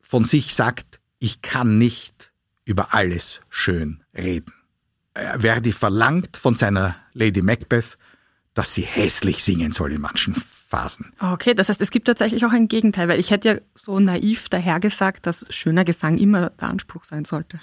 von 0.00 0.24
sich 0.24 0.54
sagt, 0.54 1.00
ich 1.18 1.40
kann 1.40 1.78
nicht 1.78 2.32
über 2.64 2.94
alles 2.94 3.40
schön 3.48 4.04
reden. 4.14 4.52
Äh, 5.14 5.38
Verdi 5.38 5.72
verlangt 5.72 6.36
von 6.36 6.54
seiner 6.54 6.96
Lady 7.14 7.40
Macbeth, 7.40 7.96
dass 8.54 8.74
sie 8.74 8.82
hässlich 8.82 9.42
singen 9.42 9.72
soll 9.72 9.92
in 9.92 10.00
manchen 10.00 10.34
Phasen. 10.34 11.12
Okay, 11.20 11.54
das 11.54 11.68
heißt, 11.68 11.80
es 11.80 11.90
gibt 11.90 12.08
tatsächlich 12.08 12.44
auch 12.44 12.52
ein 12.52 12.68
Gegenteil, 12.68 13.08
weil 13.08 13.20
ich 13.20 13.30
hätte 13.30 13.48
ja 13.48 13.58
so 13.74 14.00
naiv 14.00 14.48
dahergesagt, 14.48 15.26
dass 15.26 15.46
schöner 15.48 15.84
Gesang 15.84 16.18
immer 16.18 16.50
der 16.50 16.68
Anspruch 16.68 17.04
sein 17.04 17.24
sollte. 17.24 17.60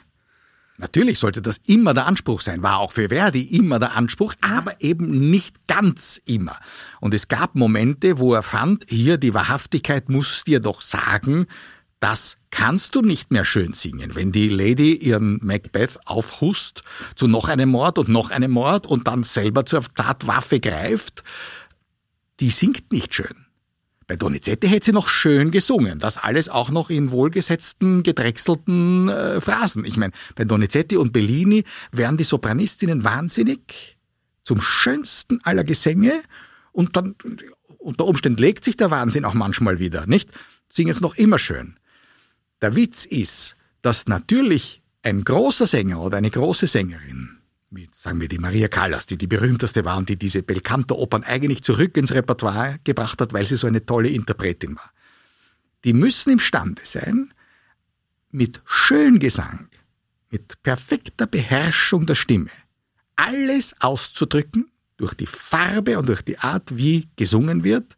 Natürlich 0.78 1.20
sollte 1.20 1.42
das 1.42 1.62
immer 1.66 1.94
der 1.94 2.06
Anspruch 2.06 2.42
sein, 2.42 2.62
war 2.62 2.80
auch 2.80 2.92
für 2.92 3.08
Verdi 3.08 3.58
immer 3.58 3.80
der 3.80 3.96
Anspruch, 3.96 4.34
aber 4.42 4.82
eben 4.82 5.30
nicht 5.30 5.68
ganz 5.68 6.22
immer. 6.26 6.58
Und 7.00 7.14
es 7.14 7.30
gab 7.30 7.56
Momente, 7.56 8.20
wo 8.20 8.34
er 8.34 8.44
fand, 8.44 8.86
hier 8.90 9.18
die 9.18 9.34
Wahrhaftigkeit 9.34 10.10
muss 10.10 10.44
dir 10.44 10.60
doch 10.60 10.82
sagen, 10.82 11.48
das 12.02 12.38
kannst 12.52 12.96
du 12.96 13.02
nicht 13.02 13.32
mehr 13.32 13.46
schön 13.46 13.74
singen. 13.74 14.16
Wenn 14.16 14.34
die 14.34 14.50
Lady 14.50 14.96
ihren 14.96 15.40
Macbeth 15.42 15.98
aufhust 16.06 16.84
zu 17.16 17.28
noch 17.28 17.48
einem 17.48 17.70
Mord 17.70 17.98
und 17.98 18.10
noch 18.10 18.30
einem 18.30 18.52
Mord 18.52 18.86
und 18.86 19.08
dann 19.08 19.24
selber 19.24 19.66
zur 19.66 19.84
Tatwaffe 19.84 20.60
greift, 20.60 21.24
die 22.42 22.50
singt 22.50 22.92
nicht 22.92 23.16
schön. 23.16 23.45
Bei 24.08 24.16
Donizetti 24.16 24.68
hätte 24.68 24.86
sie 24.86 24.92
noch 24.92 25.08
schön 25.08 25.50
gesungen. 25.50 26.00
Das 26.00 26.18
alles 26.18 26.48
auch 26.50 26.70
noch 26.70 26.90
in 26.90 27.12
wohlgesetzten, 27.12 28.04
gedrechselten 28.04 29.10
äh, 29.10 29.42
Phrasen. 29.42 29.84
Ich 29.86 29.98
meine, 29.98 30.14
bei 30.36 30.46
Donizetti 30.46 30.98
und 30.98 31.12
Bellini 31.12 31.64
werden 31.92 32.18
die 32.18 32.24
Sopranistinnen 32.24 33.04
wahnsinnig 33.04 33.98
zum 34.44 34.62
schönsten 34.62 35.40
aller 35.44 35.64
Gesänge 35.64 36.22
und 36.72 36.96
dann 36.96 37.16
unter 37.78 38.06
Umständen 38.06 38.42
legt 38.42 38.64
sich 38.64 38.78
der 38.78 38.92
Wahnsinn 38.92 39.26
auch 39.26 39.34
manchmal 39.34 39.80
wieder, 39.80 40.06
nicht? 40.08 40.30
Singen 40.70 40.92
es 40.92 41.02
noch 41.02 41.16
immer 41.16 41.40
schön. 41.40 41.78
Der 42.62 42.76
Witz 42.76 43.06
ist, 43.06 43.56
dass 43.82 44.08
natürlich 44.08 44.82
ein 45.04 45.24
großer 45.24 45.68
Sänger 45.68 46.02
oder 46.02 46.18
eine 46.18 46.32
große 46.32 46.68
Sängerin, 46.68 47.38
wie 47.76 47.90
sagen 47.92 48.22
wir 48.22 48.28
die 48.28 48.38
Maria 48.38 48.68
Callas, 48.68 49.06
die 49.06 49.18
die 49.18 49.28
berühmteste 49.28 49.86
war 49.86 49.98
und 49.98 50.10
die 50.10 50.18
diese 50.18 50.44
Belcanto-Opern 50.44 51.24
eigentlich 51.24 51.64
zurück 51.64 51.98
ins 51.98 52.14
Repertoire 52.14 52.80
gebracht 52.84 53.20
hat, 53.22 53.34
weil 53.34 53.46
sie 53.46 53.58
so 53.58 53.68
eine 53.68 53.86
tolle 53.86 54.10
Interpretin 54.10 54.76
war. 54.76 54.92
Die 55.84 55.94
müssen 55.94 56.32
imstande 56.32 56.82
sein, 56.86 57.34
mit 58.32 58.62
Schöngesang, 58.66 59.70
mit 60.30 60.62
perfekter 60.64 61.28
Beherrschung 61.28 62.06
der 62.06 62.16
Stimme, 62.16 62.50
alles 63.16 63.76
auszudrücken 63.82 64.72
durch 64.98 65.14
die 65.14 65.28
Farbe 65.28 66.00
und 66.00 66.08
durch 66.08 66.22
die 66.22 66.40
Art, 66.40 66.76
wie 66.76 67.10
gesungen 67.16 67.64
wird, 67.64 67.98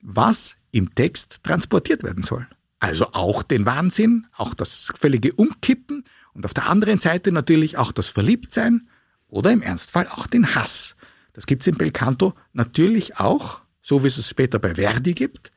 was 0.00 0.56
im 0.70 0.94
Text 0.94 1.42
transportiert 1.42 2.02
werden 2.02 2.22
soll. 2.22 2.46
Also 2.80 3.12
auch 3.12 3.42
den 3.42 3.66
Wahnsinn, 3.66 4.26
auch 4.36 4.54
das 4.54 4.88
völlige 4.94 5.32
Umkippen 5.32 6.04
und 6.38 6.44
auf 6.44 6.54
der 6.54 6.68
anderen 6.68 7.00
Seite 7.00 7.32
natürlich 7.32 7.78
auch 7.78 7.90
das 7.90 8.06
Verliebtsein 8.06 8.88
oder 9.26 9.50
im 9.50 9.60
Ernstfall 9.60 10.06
auch 10.06 10.28
den 10.28 10.54
Hass. 10.54 10.94
Das 11.32 11.46
gibt 11.46 11.62
es 11.62 11.66
im 11.66 11.76
Belcanto 11.76 12.32
natürlich 12.52 13.18
auch, 13.18 13.60
so 13.82 14.04
wie 14.04 14.06
es 14.06 14.18
es 14.18 14.28
später 14.28 14.60
bei 14.60 14.76
Verdi 14.76 15.14
gibt. 15.14 15.50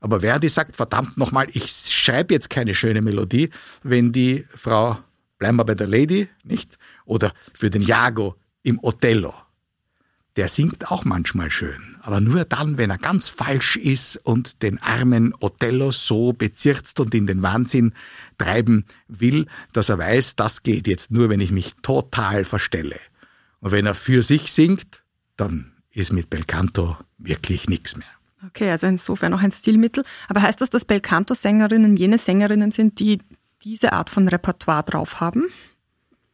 Aber 0.00 0.22
Verdi 0.22 0.48
sagt, 0.48 0.74
verdammt 0.74 1.16
nochmal, 1.16 1.46
ich 1.52 1.70
schreibe 1.70 2.34
jetzt 2.34 2.50
keine 2.50 2.74
schöne 2.74 3.00
Melodie, 3.00 3.50
wenn 3.84 4.10
die 4.10 4.44
Frau, 4.52 4.98
bleiben 5.38 5.56
wir 5.56 5.64
bei 5.64 5.76
der 5.76 5.86
Lady, 5.86 6.28
nicht? 6.42 6.78
Oder 7.04 7.32
für 7.52 7.70
den 7.70 7.82
Jago 7.82 8.34
im 8.64 8.80
Othello 8.82 9.32
der 10.36 10.48
singt 10.48 10.90
auch 10.90 11.04
manchmal 11.04 11.50
schön, 11.50 11.96
aber 12.00 12.20
nur 12.20 12.44
dann, 12.44 12.76
wenn 12.76 12.90
er 12.90 12.98
ganz 12.98 13.28
falsch 13.28 13.76
ist 13.76 14.16
und 14.24 14.62
den 14.62 14.82
armen 14.82 15.32
Othello 15.40 15.92
so 15.92 16.32
bezirzt 16.32 16.98
und 16.98 17.14
in 17.14 17.26
den 17.26 17.42
Wahnsinn 17.42 17.94
treiben 18.36 18.84
will, 19.06 19.46
dass 19.72 19.88
er 19.88 19.98
weiß, 19.98 20.34
das 20.34 20.64
geht 20.64 20.88
jetzt 20.88 21.12
nur, 21.12 21.28
wenn 21.28 21.40
ich 21.40 21.52
mich 21.52 21.74
total 21.82 22.44
verstelle. 22.44 22.98
Und 23.60 23.70
wenn 23.70 23.86
er 23.86 23.94
für 23.94 24.22
sich 24.22 24.52
singt, 24.52 25.04
dann 25.36 25.72
ist 25.92 26.12
mit 26.12 26.30
Belcanto 26.30 26.96
wirklich 27.18 27.68
nichts 27.68 27.96
mehr. 27.96 28.06
Okay, 28.46 28.70
also 28.70 28.86
insofern 28.86 29.32
auch 29.32 29.40
ein 29.40 29.52
Stilmittel. 29.52 30.04
Aber 30.28 30.42
heißt 30.42 30.60
das, 30.60 30.68
dass 30.68 30.84
Belcanto-Sängerinnen 30.84 31.96
jene 31.96 32.18
Sängerinnen 32.18 32.72
sind, 32.72 32.98
die 32.98 33.20
diese 33.62 33.92
Art 33.92 34.10
von 34.10 34.28
Repertoire 34.28 34.82
drauf 34.82 35.20
haben? 35.20 35.46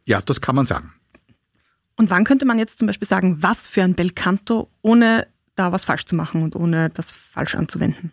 Ja, 0.04 0.20
das 0.20 0.40
kann 0.40 0.56
man 0.56 0.66
sagen. 0.66 0.92
Und 2.00 2.08
wann 2.08 2.24
könnte 2.24 2.46
man 2.46 2.58
jetzt 2.58 2.78
zum 2.78 2.86
Beispiel 2.86 3.06
sagen, 3.06 3.42
was 3.42 3.68
für 3.68 3.82
ein 3.82 3.94
Belcanto, 3.94 4.70
ohne 4.80 5.26
da 5.54 5.70
was 5.70 5.84
falsch 5.84 6.06
zu 6.06 6.16
machen 6.16 6.42
und 6.42 6.56
ohne 6.56 6.88
das 6.88 7.10
falsch 7.10 7.54
anzuwenden? 7.54 8.10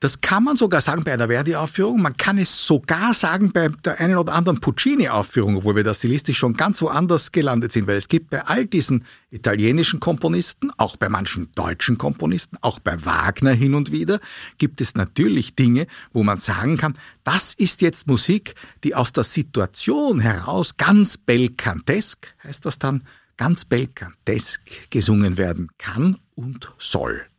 Das 0.00 0.22
kann 0.22 0.44
man 0.44 0.56
sogar 0.56 0.80
sagen 0.80 1.04
bei 1.04 1.12
einer 1.12 1.28
Verdi-Aufführung. 1.28 2.00
Man 2.00 2.16
kann 2.16 2.38
es 2.38 2.66
sogar 2.66 3.12
sagen 3.12 3.52
bei 3.52 3.68
der 3.68 4.00
einen 4.00 4.16
oder 4.16 4.32
anderen 4.32 4.58
Puccini-Aufführung, 4.58 5.58
obwohl 5.58 5.76
wir 5.76 5.84
da 5.84 5.92
stilistisch 5.92 6.38
schon 6.38 6.54
ganz 6.54 6.80
woanders 6.80 7.32
gelandet 7.32 7.72
sind, 7.72 7.86
weil 7.86 7.98
es 7.98 8.08
gibt 8.08 8.30
bei 8.30 8.46
all 8.46 8.64
diesen 8.64 9.04
italienischen 9.30 10.00
Komponisten, 10.00 10.70
auch 10.78 10.96
bei 10.96 11.10
manchen 11.10 11.52
deutschen 11.54 11.98
Komponisten, 11.98 12.56
auch 12.62 12.78
bei 12.78 13.04
Wagner 13.04 13.52
hin 13.52 13.74
und 13.74 13.92
wieder, 13.92 14.20
gibt 14.56 14.80
es 14.80 14.94
natürlich 14.94 15.54
Dinge, 15.54 15.86
wo 16.14 16.22
man 16.22 16.38
sagen 16.38 16.78
kann, 16.78 16.96
das 17.22 17.52
ist 17.52 17.82
jetzt 17.82 18.06
Musik, 18.06 18.54
die 18.84 18.94
aus 18.94 19.12
der 19.12 19.24
Situation 19.24 20.18
heraus 20.18 20.78
ganz 20.78 21.18
belcantesk, 21.18 22.34
heißt 22.42 22.64
das 22.64 22.78
dann, 22.78 23.04
ganz 23.36 23.66
belcantesk 23.66 24.90
gesungen 24.90 25.36
werden 25.36 25.68
kann 25.76 26.16
und 26.34 26.72
soll 26.78 27.29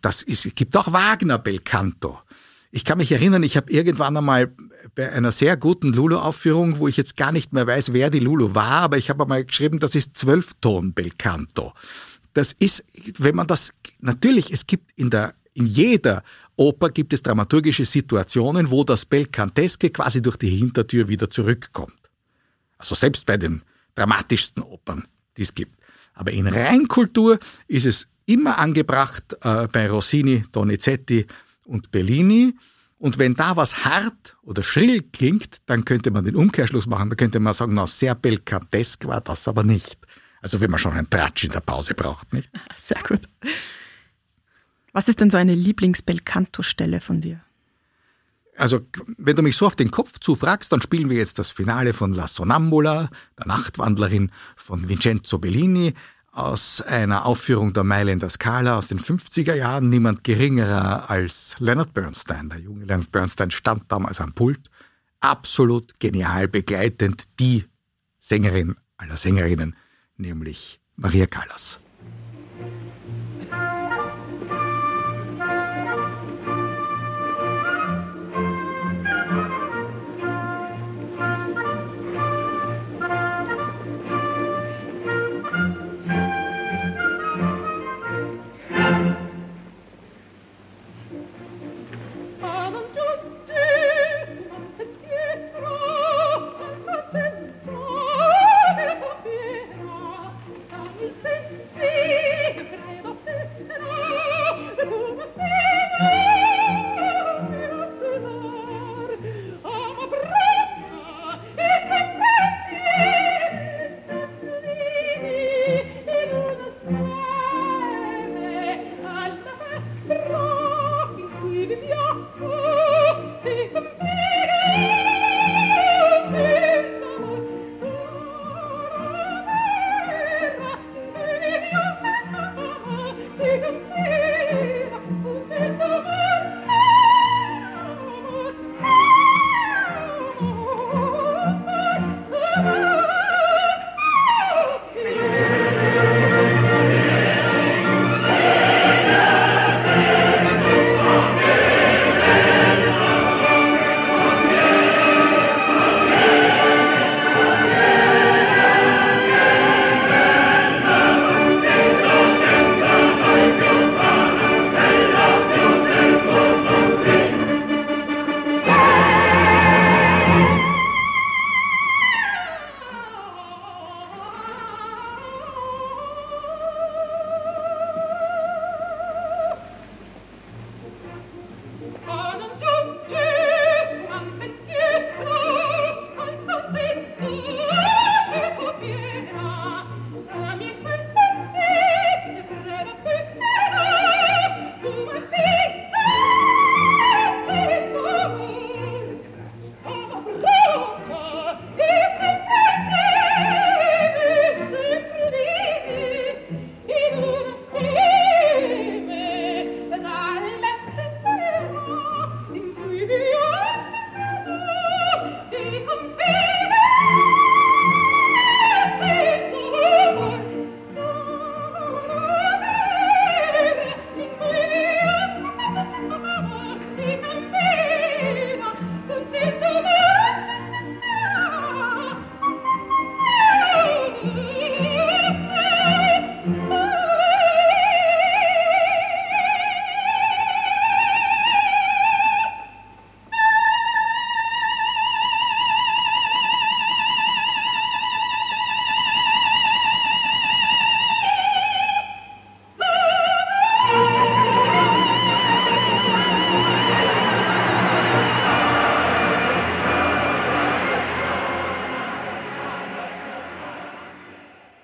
das 0.00 0.22
ist, 0.22 0.54
gibt 0.56 0.76
auch 0.76 0.92
Wagner 0.92 1.38
Belcanto. 1.38 2.20
Ich 2.70 2.84
kann 2.84 2.98
mich 2.98 3.12
erinnern, 3.12 3.42
ich 3.42 3.56
habe 3.56 3.72
irgendwann 3.72 4.16
einmal 4.16 4.52
bei 4.94 5.10
einer 5.10 5.32
sehr 5.32 5.56
guten 5.56 5.92
Lulu-Aufführung, 5.92 6.78
wo 6.78 6.88
ich 6.88 6.96
jetzt 6.96 7.16
gar 7.16 7.32
nicht 7.32 7.52
mehr 7.52 7.66
weiß, 7.66 7.92
wer 7.92 8.10
die 8.10 8.18
Lulu 8.18 8.54
war, 8.54 8.82
aber 8.82 8.98
ich 8.98 9.10
habe 9.10 9.22
einmal 9.24 9.44
geschrieben, 9.44 9.78
das 9.78 9.94
ist 9.94 10.16
Zwölfton 10.16 10.92
Belcanto. 10.92 11.72
Das 12.34 12.52
ist, 12.52 12.84
wenn 13.18 13.34
man 13.34 13.46
das, 13.46 13.72
natürlich, 14.00 14.52
es 14.52 14.66
gibt 14.66 14.92
in 14.96 15.10
der, 15.10 15.34
in 15.54 15.66
jeder 15.66 16.22
Oper 16.56 16.90
gibt 16.90 17.12
es 17.12 17.22
dramaturgische 17.22 17.84
Situationen, 17.84 18.70
wo 18.70 18.84
das 18.84 19.06
Belcanteske 19.06 19.90
quasi 19.90 20.20
durch 20.20 20.36
die 20.36 20.50
Hintertür 20.50 21.08
wieder 21.08 21.30
zurückkommt. 21.30 22.10
Also 22.76 22.94
selbst 22.94 23.26
bei 23.26 23.36
den 23.36 23.62
dramatischsten 23.94 24.62
Opern, 24.62 25.04
die 25.36 25.42
es 25.42 25.54
gibt. 25.54 25.76
Aber 26.14 26.32
in 26.32 26.46
Reinkultur 26.46 27.38
ist 27.68 27.86
es 27.86 28.08
immer 28.28 28.58
angebracht 28.58 29.36
äh, 29.42 29.66
bei 29.68 29.88
Rossini, 29.88 30.44
Donizetti 30.52 31.26
und 31.64 31.90
Bellini. 31.90 32.54
Und 32.98 33.18
wenn 33.18 33.34
da 33.34 33.56
was 33.56 33.84
hart 33.84 34.36
oder 34.42 34.62
schrill 34.62 35.02
klingt, 35.02 35.58
dann 35.66 35.84
könnte 35.84 36.10
man 36.10 36.24
den 36.24 36.36
Umkehrschluss 36.36 36.86
machen. 36.86 37.10
Da 37.10 37.16
könnte 37.16 37.40
man 37.40 37.54
sagen, 37.54 37.74
na, 37.74 37.86
sehr 37.86 38.14
belcantesk 38.14 39.06
war 39.06 39.20
das 39.20 39.48
aber 39.48 39.62
nicht. 39.62 39.98
Also 40.42 40.60
wenn 40.60 40.70
man 40.70 40.78
schon 40.78 40.92
einen 40.92 41.08
Tratsch 41.08 41.44
in 41.44 41.52
der 41.52 41.60
Pause 41.60 41.94
braucht, 41.94 42.32
nicht? 42.32 42.50
Sehr 42.76 43.02
gut. 43.02 43.22
Was 44.92 45.08
ist 45.08 45.20
denn 45.20 45.30
so 45.30 45.36
eine 45.36 45.54
Lieblings-Belcanto-Stelle 45.54 47.00
von 47.00 47.20
dir? 47.20 47.40
Also, 48.56 48.80
wenn 49.18 49.36
du 49.36 49.42
mich 49.42 49.56
so 49.56 49.66
auf 49.66 49.76
den 49.76 49.92
Kopf 49.92 50.18
zufragst, 50.18 50.72
dann 50.72 50.82
spielen 50.82 51.10
wir 51.10 51.16
jetzt 51.16 51.38
das 51.38 51.52
Finale 51.52 51.92
von 51.92 52.12
La 52.12 52.26
Sonnambula, 52.26 53.08
der 53.38 53.46
Nachtwandlerin 53.46 54.32
von 54.56 54.88
Vincenzo 54.88 55.38
Bellini, 55.38 55.94
aus 56.38 56.80
einer 56.80 57.26
Aufführung 57.26 57.72
der 57.72 57.82
Mailänder 57.82 58.28
Scala 58.28 58.78
aus 58.78 58.86
den 58.86 59.00
50er 59.00 59.54
Jahren. 59.54 59.88
Niemand 59.88 60.22
geringerer 60.22 61.10
als 61.10 61.56
Leonard 61.58 61.92
Bernstein. 61.92 62.48
Der 62.48 62.60
junge 62.60 62.84
Leonard 62.84 63.10
Bernstein 63.10 63.50
stand 63.50 63.90
damals 63.90 64.20
am 64.20 64.32
Pult. 64.32 64.70
Absolut 65.20 65.98
genial 65.98 66.46
begleitend 66.46 67.24
die 67.40 67.64
Sängerin 68.20 68.76
aller 68.96 69.16
Sängerinnen, 69.16 69.74
nämlich 70.16 70.80
Maria 70.96 71.26
Callas. 71.26 71.80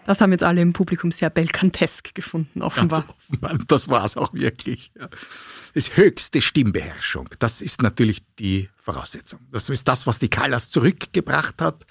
Das 0.07 0.21
haben 0.21 0.33
jetzt 0.33 0.45
alle 0.45 0.61
im 0.61 0.73
Publikum 0.73 1.13
sehr 1.13 1.31
belkantesk 1.31 2.15
gefunden, 2.15 2.63
offenbar. 2.63 3.05
Offenbar. 3.09 3.59
Das 3.67 3.89
war 3.89 4.05
es 4.05 4.17
auch 4.17 4.35
wirklich. 4.35 4.93
Das 5.75 5.97
höchste 5.97 6.41
Stimmbeherrschung, 6.41 7.29
das 7.39 7.63
ist 7.63 7.83
natürlich 7.83 8.23
die 8.39 8.69
Voraussetzung. 8.77 9.41
Das 9.51 9.69
ist 9.69 9.89
das, 9.89 10.07
was 10.07 10.19
die 10.19 10.29
Callas 10.29 10.71
zurückgebracht 10.71 11.61
hat. 11.61 11.87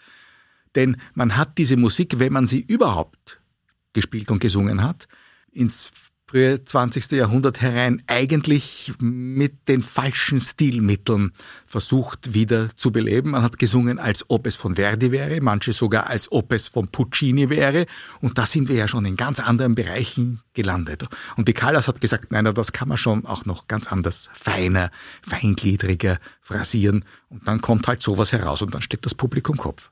Denn 0.75 0.97
man 1.13 1.37
hat 1.37 1.57
diese 1.57 1.77
Musik, 1.77 2.19
wenn 2.19 2.33
man 2.33 2.47
sie 2.47 2.61
überhaupt 2.61 3.41
gespielt 3.93 4.31
und 4.31 4.39
gesungen 4.39 4.83
hat, 4.83 5.07
ins 5.51 5.87
frühe 6.33 6.63
20. 6.65 7.11
Jahrhundert 7.11 7.61
herein 7.61 8.01
eigentlich 8.07 8.91
mit 8.99 9.67
den 9.67 9.83
falschen 9.83 10.39
Stilmitteln 10.39 11.31
versucht 11.67 12.33
wieder 12.33 12.75
zu 12.75 12.91
beleben. 12.91 13.31
Man 13.31 13.43
hat 13.43 13.59
gesungen, 13.59 13.99
als 13.99 14.25
ob 14.29 14.47
es 14.47 14.55
von 14.55 14.75
Verdi 14.75 15.11
wäre, 15.11 15.41
manche 15.41 15.73
sogar 15.73 16.07
als 16.07 16.31
ob 16.31 16.51
es 16.51 16.67
von 16.67 16.87
Puccini 16.87 17.51
wäre. 17.51 17.85
Und 18.19 18.39
da 18.39 18.47
sind 18.47 18.67
wir 18.67 18.75
ja 18.75 18.87
schon 18.87 19.05
in 19.05 19.15
ganz 19.15 19.39
anderen 19.39 19.75
Bereichen 19.75 20.41
gelandet. 20.55 21.05
Und 21.35 21.47
die 21.47 21.53
Callas 21.53 21.87
hat 21.87 22.01
gesagt, 22.01 22.31
nein, 22.31 22.45
das 22.45 22.71
kann 22.71 22.87
man 22.87 22.97
schon 22.97 23.27
auch 23.27 23.45
noch 23.45 23.67
ganz 23.67 23.91
anders, 23.91 24.31
feiner, 24.33 24.89
feingliedriger 25.21 26.17
phrasieren. 26.41 27.05
Und 27.29 27.47
dann 27.47 27.61
kommt 27.61 27.87
halt 27.87 28.01
sowas 28.01 28.31
heraus 28.31 28.63
und 28.63 28.73
dann 28.73 28.81
steht 28.81 29.05
das 29.05 29.13
Publikum 29.13 29.57
Kopf. 29.57 29.91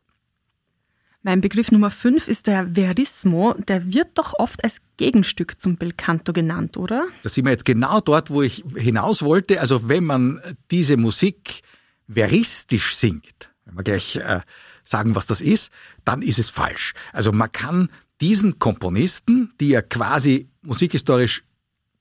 Mein 1.23 1.39
Begriff 1.39 1.71
Nummer 1.71 1.91
5 1.91 2.27
ist 2.27 2.47
der 2.47 2.75
Verismo. 2.75 3.53
Der 3.67 3.93
wird 3.93 4.09
doch 4.15 4.33
oft 4.39 4.63
als 4.63 4.81
Gegenstück 4.97 5.61
zum 5.61 5.77
Belcanto 5.77 6.33
genannt, 6.33 6.77
oder? 6.77 7.07
Da 7.21 7.29
sind 7.29 7.45
wir 7.45 7.51
jetzt 7.51 7.65
genau 7.65 8.01
dort, 8.01 8.31
wo 8.31 8.41
ich 8.41 8.63
hinaus 8.75 9.21
wollte. 9.21 9.61
Also 9.61 9.87
wenn 9.87 10.03
man 10.03 10.41
diese 10.71 10.97
Musik 10.97 11.61
veristisch 12.09 12.95
singt, 12.95 13.51
wenn 13.65 13.77
wir 13.77 13.83
gleich 13.83 14.15
äh, 14.15 14.41
sagen, 14.83 15.13
was 15.13 15.27
das 15.27 15.41
ist, 15.41 15.71
dann 16.05 16.23
ist 16.23 16.39
es 16.39 16.49
falsch. 16.49 16.93
Also 17.13 17.31
man 17.31 17.51
kann 17.51 17.89
diesen 18.19 18.57
Komponisten, 18.57 19.53
die 19.59 19.69
ja 19.69 19.83
quasi 19.83 20.49
musikhistorisch 20.63 21.43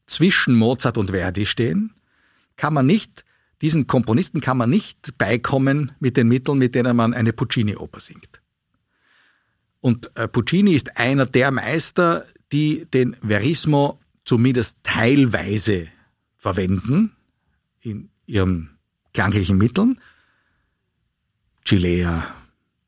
zwischen 0.07 0.55
Mozart 0.55 0.97
und 0.97 1.11
Verdi 1.11 1.45
stehen, 1.45 1.95
kann 2.57 2.73
man 2.73 2.87
nicht, 2.87 3.25
diesen 3.61 3.87
Komponisten 3.87 4.41
kann 4.41 4.57
man 4.57 4.71
nicht 4.71 5.19
beikommen 5.19 5.93
mit 6.01 6.17
den 6.17 6.29
Mitteln, 6.29 6.59
mit 6.59 6.75
denen 6.75 6.97
man 6.97 7.13
eine 7.13 7.35
Puccini-Oper 7.35 8.01
singt. 8.01 8.40
Und 9.81 10.11
äh, 10.17 10.29
Puccini 10.29 10.73
ist 10.73 10.97
einer 10.99 11.27
der 11.27 11.51
Meister, 11.51 12.27
die 12.53 12.87
den 12.93 13.17
Verismo 13.23 13.99
zumindest 14.25 14.79
teilweise 14.83 15.89
verwenden 16.37 17.17
in 17.81 18.11
ihren 18.27 18.79
klanglichen 19.15 19.59
Mitteln. 19.59 20.01
Cilea, 21.65 22.27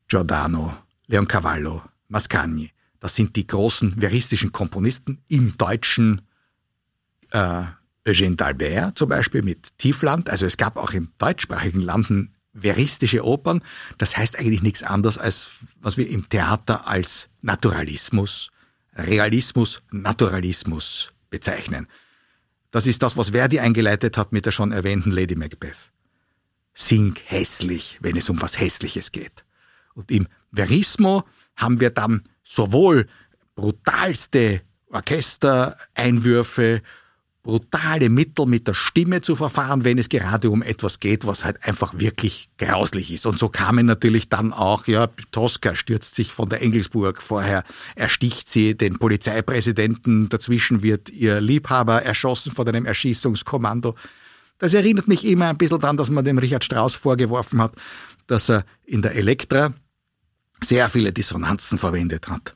Giordano, 0.07 0.75
Leoncavallo, 1.07 1.81
Mascagni. 2.07 2.71
Das 2.99 3.15
sind 3.15 3.35
die 3.35 3.47
großen 3.47 3.99
veristischen 3.99 4.51
Komponisten. 4.51 5.21
Im 5.27 5.57
Deutschen 5.57 6.21
äh, 7.31 7.63
Eugène 8.05 8.35
d'Albert 8.35 8.95
zum 8.95 9.09
Beispiel 9.09 9.41
mit 9.41 9.77
Tiefland. 9.77 10.29
Also 10.29 10.45
es 10.45 10.57
gab 10.57 10.77
auch 10.77 10.91
im 10.93 11.09
deutschsprachigen 11.17 11.81
Landen 11.81 12.32
veristische 12.53 13.25
Opern, 13.25 13.61
das 13.97 14.15
heißt 14.17 14.37
eigentlich 14.37 14.61
nichts 14.61 14.83
anderes 14.83 15.17
als 15.17 15.51
was 15.81 15.97
wir 15.97 16.09
im 16.09 16.29
Theater 16.29 16.87
als 16.87 17.29
Naturalismus, 17.41 18.51
Realismus, 18.95 19.81
Naturalismus 19.91 21.11
bezeichnen. 21.29 21.87
Das 22.71 22.87
ist 22.87 23.03
das, 23.03 23.17
was 23.17 23.29
Verdi 23.29 23.59
eingeleitet 23.59 24.17
hat 24.17 24.31
mit 24.31 24.45
der 24.45 24.51
schon 24.51 24.71
erwähnten 24.71 25.11
Lady 25.11 25.35
Macbeth. 25.35 25.77
Sing 26.73 27.15
hässlich, 27.25 27.99
wenn 28.01 28.17
es 28.17 28.29
um 28.29 28.41
was 28.41 28.59
Hässliches 28.59 29.11
geht. 29.11 29.43
Und 29.93 30.09
im 30.09 30.27
Verismo 30.51 31.23
haben 31.55 31.79
wir 31.79 31.91
dann 31.91 32.23
sowohl 32.43 33.07
brutalste 33.55 34.61
Orchestereinwürfe 34.89 36.81
brutale 37.43 38.09
Mittel 38.09 38.45
mit 38.45 38.67
der 38.69 38.73
Stimme 38.73 39.21
zu 39.21 39.35
verfahren, 39.35 39.83
wenn 39.83 39.97
es 39.97 40.07
gerade 40.07 40.49
um 40.49 40.63
etwas 40.63 41.01
geht, 41.01 41.27
was 41.27 41.43
halt 41.43 41.63
einfach 41.65 41.93
wirklich 41.99 42.49
grauslich 42.57 43.11
ist. 43.11 43.25
Und 43.25 43.37
so 43.37 43.49
kamen 43.49 43.85
natürlich 43.85 44.29
dann 44.29 44.53
auch, 44.53 44.87
ja, 44.87 45.07
Tosca 45.31 45.75
stürzt 45.75 46.15
sich 46.15 46.31
von 46.31 46.47
der 46.47 46.61
Engelsburg 46.61 47.21
vorher, 47.21 47.65
ersticht 47.95 48.47
sie 48.47 48.75
den 48.75 48.97
Polizeipräsidenten, 48.97 50.29
dazwischen 50.29 50.83
wird 50.83 51.09
ihr 51.09 51.41
Liebhaber 51.41 52.01
erschossen 52.01 52.53
von 52.53 52.67
einem 52.67 52.85
Erschießungskommando. 52.85 53.95
Das 54.57 54.73
erinnert 54.73 55.09
mich 55.09 55.25
immer 55.25 55.49
ein 55.49 55.57
bisschen 55.57 55.79
daran, 55.79 55.97
dass 55.97 56.09
man 56.09 56.23
dem 56.23 56.37
Richard 56.37 56.63
Strauss 56.63 56.95
vorgeworfen 56.95 57.61
hat, 57.61 57.73
dass 58.27 58.49
er 58.49 58.63
in 58.85 59.01
der 59.01 59.15
Elektra 59.15 59.73
sehr 60.63 60.87
viele 60.87 61.11
Dissonanzen 61.11 61.77
verwendet 61.77 62.29
hat. 62.29 62.53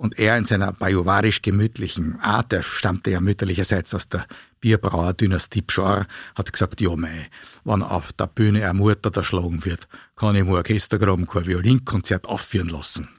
Und 0.00 0.18
er 0.18 0.38
in 0.38 0.46
seiner 0.46 0.72
bajovarisch 0.72 1.42
gemütlichen 1.42 2.18
Art, 2.20 2.54
er 2.54 2.62
stammte 2.62 3.10
ja 3.10 3.20
mütterlicherseits 3.20 3.94
aus 3.94 4.08
der 4.08 4.26
Bierbrauer-Dynastie 4.62 5.60
Pschor, 5.60 6.06
hat 6.34 6.52
gesagt, 6.54 6.80
ja 6.80 6.96
mei, 6.96 7.28
wenn 7.64 7.82
auf 7.82 8.10
der 8.14 8.26
Bühne 8.26 8.64
eine 8.64 8.78
Mutter 8.78 9.14
erschlagen 9.14 9.62
wird, 9.66 9.88
kann 10.16 10.36
ich 10.36 10.40
im 10.40 10.48
Orchestergraben 10.48 11.26
kein 11.26 11.44
Violinkonzert 11.44 12.26
aufführen 12.26 12.70
lassen. 12.70 13.10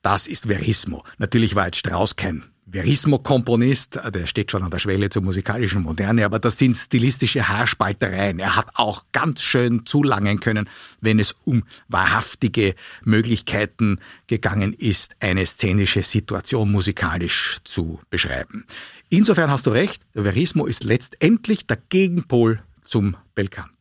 Das 0.00 0.28
ist 0.28 0.46
Verismo. 0.46 1.02
Natürlich 1.18 1.56
war 1.56 1.66
jetzt 1.66 1.78
Strauss 1.78 2.14
kein 2.14 2.44
Verismo-Komponist, 2.70 3.98
der 4.12 4.26
steht 4.26 4.50
schon 4.50 4.62
an 4.62 4.70
der 4.70 4.78
Schwelle 4.78 5.08
zur 5.08 5.22
musikalischen 5.22 5.82
Moderne, 5.82 6.24
aber 6.24 6.38
das 6.38 6.58
sind 6.58 6.74
stilistische 6.74 7.48
Haarspaltereien. 7.48 8.38
Er 8.38 8.56
hat 8.56 8.68
auch 8.74 9.04
ganz 9.12 9.42
schön 9.42 9.86
zulangen 9.86 10.40
können, 10.40 10.68
wenn 11.00 11.18
es 11.18 11.34
um 11.44 11.64
wahrhaftige 11.88 12.74
Möglichkeiten 13.04 14.00
gegangen 14.26 14.74
ist, 14.74 15.16
eine 15.20 15.46
szenische 15.46 16.02
Situation 16.02 16.70
musikalisch 16.70 17.58
zu 17.64 18.00
beschreiben. 18.10 18.66
Insofern 19.08 19.50
hast 19.50 19.66
du 19.66 19.70
recht, 19.70 20.02
der 20.14 20.24
Verismo 20.24 20.66
ist 20.66 20.84
letztendlich 20.84 21.66
der 21.66 21.78
Gegenpol 21.88 22.62
zum 22.84 23.16
Belcanto. 23.34 23.77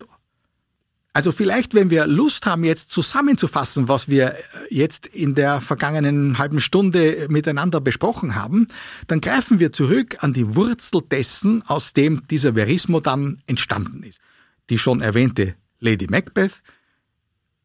Also 1.18 1.32
vielleicht, 1.32 1.74
wenn 1.74 1.90
wir 1.90 2.06
Lust 2.06 2.46
haben, 2.46 2.64
jetzt 2.64 2.92
zusammenzufassen, 2.92 3.88
was 3.88 4.08
wir 4.08 4.36
äh, 4.36 4.42
jetzt 4.70 5.08
in 5.08 5.34
der 5.34 5.62
vergangenen 5.62 6.38
halben 6.38 6.62
Stunde 6.62 7.26
miteinander 7.28 7.82
besprochen 7.82 8.36
haben, 8.36 8.68
dann 9.08 9.20
greifen 9.20 9.60
wir 9.60 9.72
zurück 9.72 10.18
an 10.24 10.34
die 10.34 10.54
Wurzel 10.54 11.02
dessen, 11.02 11.64
aus 11.64 11.94
dem 11.94 12.28
dieser 12.28 12.54
Verismo 12.54 13.00
dann 13.00 13.42
entstanden 13.48 14.04
ist. 14.04 14.22
Die 14.70 14.78
schon 14.78 15.02
erwähnte 15.02 15.56
Lady 15.80 16.06
Macbeth, 16.06 16.62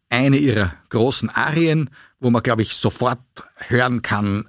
eine 0.09 0.39
ihrer 0.39 0.73
großen 0.89 1.29
Arien, 1.29 1.91
wo 2.21 2.31
man, 2.31 2.43
glaube 2.43 2.63
ich, 2.63 2.77
sofort 2.77 3.21
hören 3.69 4.01
kann, 4.01 4.49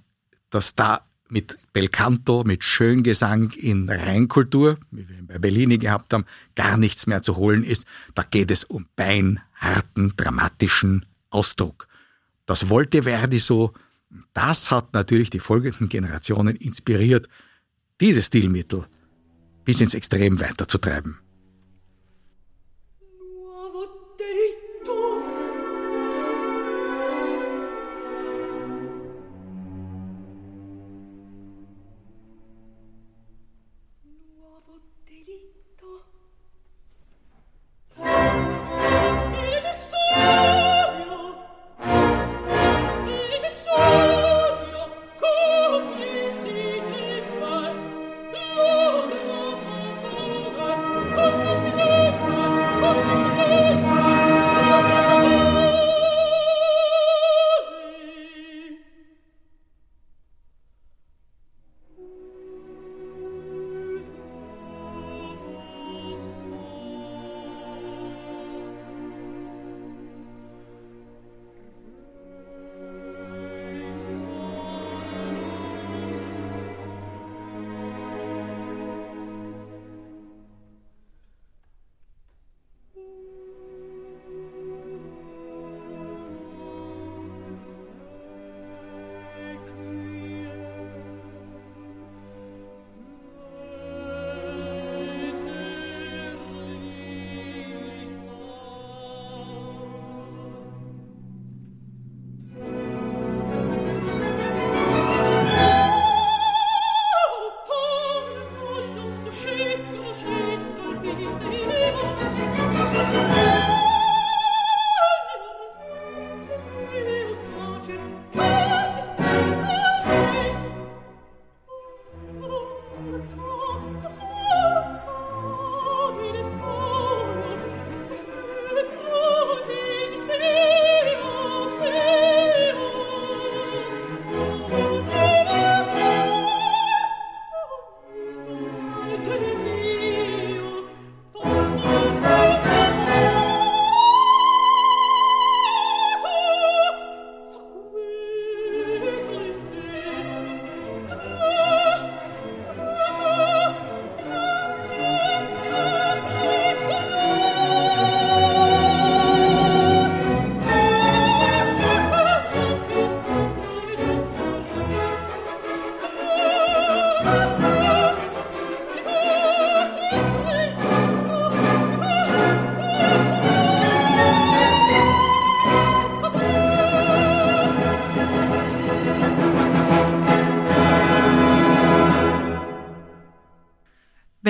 dass 0.49 0.75
da 0.75 1.05
mit 1.27 1.57
Belcanto, 1.73 2.43
mit 2.43 2.63
Schöngesang 2.63 3.51
in 3.51 3.89
Reinkultur, 3.89 4.77
wie 4.91 5.09
wir 5.09 5.17
ihn 5.17 5.27
bei 5.27 5.39
Bellini 5.39 5.79
gehabt 5.79 6.13
haben, 6.13 6.25
gar 6.55 6.77
nichts 6.77 7.07
mehr 7.07 7.23
zu 7.23 7.35
holen 7.35 7.63
ist. 7.63 7.85
Da 8.13 8.23
geht 8.23 8.51
es 8.51 8.63
um 8.63 8.85
beinharten, 8.95 10.13
dramatischen 10.15 11.05
Ausdruck. 11.31 11.87
Das 12.45 12.69
wollte 12.69 13.03
Verdi 13.03 13.39
so. 13.39 13.73
Das 14.33 14.69
hat 14.69 14.93
natürlich 14.93 15.31
die 15.31 15.39
folgenden 15.39 15.89
Generationen 15.89 16.55
inspiriert, 16.55 17.27
dieses 17.99 18.27
Stilmittel 18.27 18.85
bis 19.65 19.81
ins 19.81 19.95
Extrem 19.95 20.39
weiterzutreiben. 20.39 21.17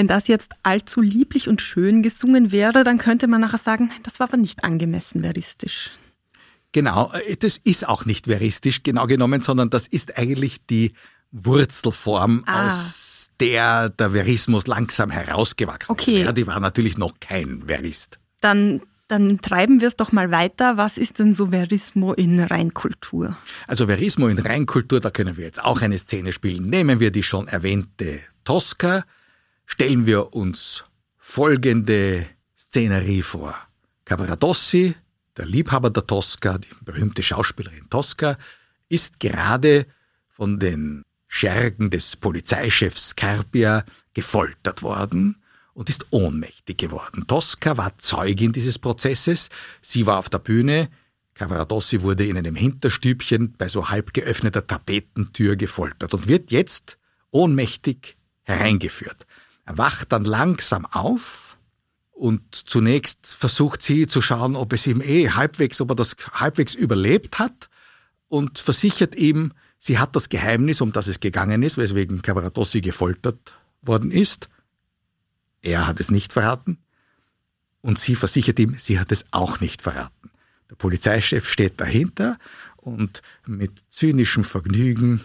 Wenn 0.03 0.09
das 0.09 0.27
jetzt 0.27 0.51
allzu 0.63 0.99
lieblich 0.99 1.47
und 1.47 1.61
schön 1.61 2.03
gesungen 2.03 2.51
wäre, 2.51 2.83
dann 2.83 2.97
könnte 2.97 3.27
man 3.27 3.39
nachher 3.39 3.57
sagen, 3.57 3.89
das 4.03 4.19
war 4.19 4.27
aber 4.27 4.35
nicht 4.35 4.65
angemessen 4.65 5.23
veristisch. 5.23 5.91
Genau, 6.73 7.09
äh, 7.25 7.37
das 7.37 7.55
ist 7.63 7.87
auch 7.87 8.03
nicht 8.03 8.25
veristisch 8.25 8.83
genau 8.83 9.07
genommen, 9.07 9.39
sondern 9.41 9.69
das 9.69 9.87
ist 9.87 10.17
eigentlich 10.17 10.65
die 10.65 10.91
Wurzelform, 11.31 12.43
Ah. 12.47 12.65
aus 12.67 13.29
der 13.39 13.87
der 13.91 14.11
Verismus 14.11 14.67
langsam 14.67 15.09
herausgewachsen 15.09 15.93
Okay. 15.93 16.17
ist. 16.17 16.23
Verdi 16.23 16.47
war 16.47 16.59
natürlich 16.59 16.97
noch 16.97 17.13
kein 17.21 17.63
Verist. 17.65 18.19
Dann, 18.41 18.81
dann 19.07 19.39
treiben 19.39 19.79
wir 19.79 19.87
es 19.87 19.95
doch 19.95 20.11
mal 20.11 20.31
weiter. 20.31 20.75
Was 20.75 20.97
ist 20.97 21.19
denn 21.19 21.31
so 21.31 21.51
Verismo 21.51 22.11
in 22.11 22.41
Reinkultur? 22.41 23.37
Also 23.67 23.87
Verismo 23.87 24.27
in 24.27 24.37
Reinkultur, 24.39 24.99
da 24.99 25.11
können 25.11 25.37
wir 25.37 25.45
jetzt 25.45 25.63
auch 25.63 25.79
eine 25.79 25.97
Szene 25.97 26.33
spielen. 26.33 26.67
Nehmen 26.69 26.99
wir 26.99 27.09
die 27.09 27.23
schon 27.23 27.47
erwähnte 27.47 28.19
Tosca, 28.43 29.05
stellen 29.65 30.05
wir 30.05 30.33
uns 30.33 30.85
folgende 31.17 32.27
Szenerie 32.55 33.21
vor. 33.21 33.55
Cavaradossi, 34.05 34.95
der 35.37 35.45
Liebhaber 35.45 35.89
der 35.89 36.05
Tosca, 36.05 36.57
die 36.57 36.67
berühmte 36.81 37.23
Schauspielerin 37.23 37.89
Tosca, 37.89 38.37
ist 38.89 39.19
gerade 39.19 39.85
von 40.27 40.59
den 40.59 41.03
Schergen 41.27 41.89
des 41.89 42.15
Polizeichefs 42.15 43.09
Scarpia 43.09 43.85
gefoltert 44.13 44.83
worden 44.83 45.41
und 45.73 45.89
ist 45.89 46.05
ohnmächtig 46.11 46.77
geworden. 46.77 47.25
Tosca 47.27 47.77
war 47.77 47.97
Zeugin 47.97 48.51
dieses 48.51 48.77
Prozesses. 48.77 49.49
Sie 49.81 50.05
war 50.05 50.19
auf 50.19 50.29
der 50.29 50.39
Bühne. 50.39 50.89
Cavaradossi 51.33 52.01
wurde 52.01 52.25
in 52.27 52.37
einem 52.37 52.55
Hinterstübchen 52.55 53.53
bei 53.57 53.67
so 53.67 53.89
halb 53.89 54.13
geöffneter 54.13 54.67
Tapetentür 54.67 55.55
gefoltert 55.55 56.13
und 56.13 56.27
wird 56.27 56.51
jetzt 56.51 56.99
ohnmächtig 57.31 58.17
hereingeführt. 58.43 59.25
Er 59.65 59.77
wacht 59.77 60.11
dann 60.11 60.25
langsam 60.25 60.85
auf 60.85 61.57
und 62.11 62.55
zunächst 62.55 63.27
versucht 63.27 63.81
sie 63.81 64.07
zu 64.07 64.21
schauen, 64.21 64.55
ob 64.55 64.73
es 64.73 64.87
ihm 64.87 65.01
eh 65.01 65.29
halbwegs, 65.29 65.81
ob 65.81 65.91
er 65.91 65.95
das 65.95 66.15
halbwegs 66.33 66.73
überlebt 66.75 67.39
hat 67.39 67.69
und 68.27 68.59
versichert 68.59 69.15
ihm, 69.15 69.53
sie 69.77 69.99
hat 69.99 70.15
das 70.15 70.29
Geheimnis, 70.29 70.81
um 70.81 70.91
das 70.91 71.07
es 71.07 71.19
gegangen 71.19 71.63
ist, 71.63 71.77
weswegen 71.77 72.21
Cavaradossi 72.21 72.81
gefoltert 72.81 73.55
worden 73.81 74.11
ist. 74.11 74.49
Er 75.61 75.87
hat 75.87 75.99
es 75.99 76.11
nicht 76.11 76.33
verraten 76.33 76.77
und 77.81 77.99
sie 77.99 78.15
versichert 78.15 78.59
ihm, 78.59 78.77
sie 78.77 78.99
hat 78.99 79.11
es 79.11 79.25
auch 79.31 79.59
nicht 79.59 79.81
verraten. 79.81 80.31
Der 80.69 80.75
Polizeichef 80.75 81.47
steht 81.47 81.79
dahinter 81.79 82.37
und 82.77 83.21
mit 83.45 83.83
zynischem 83.89 84.43
Vergnügen 84.43 85.21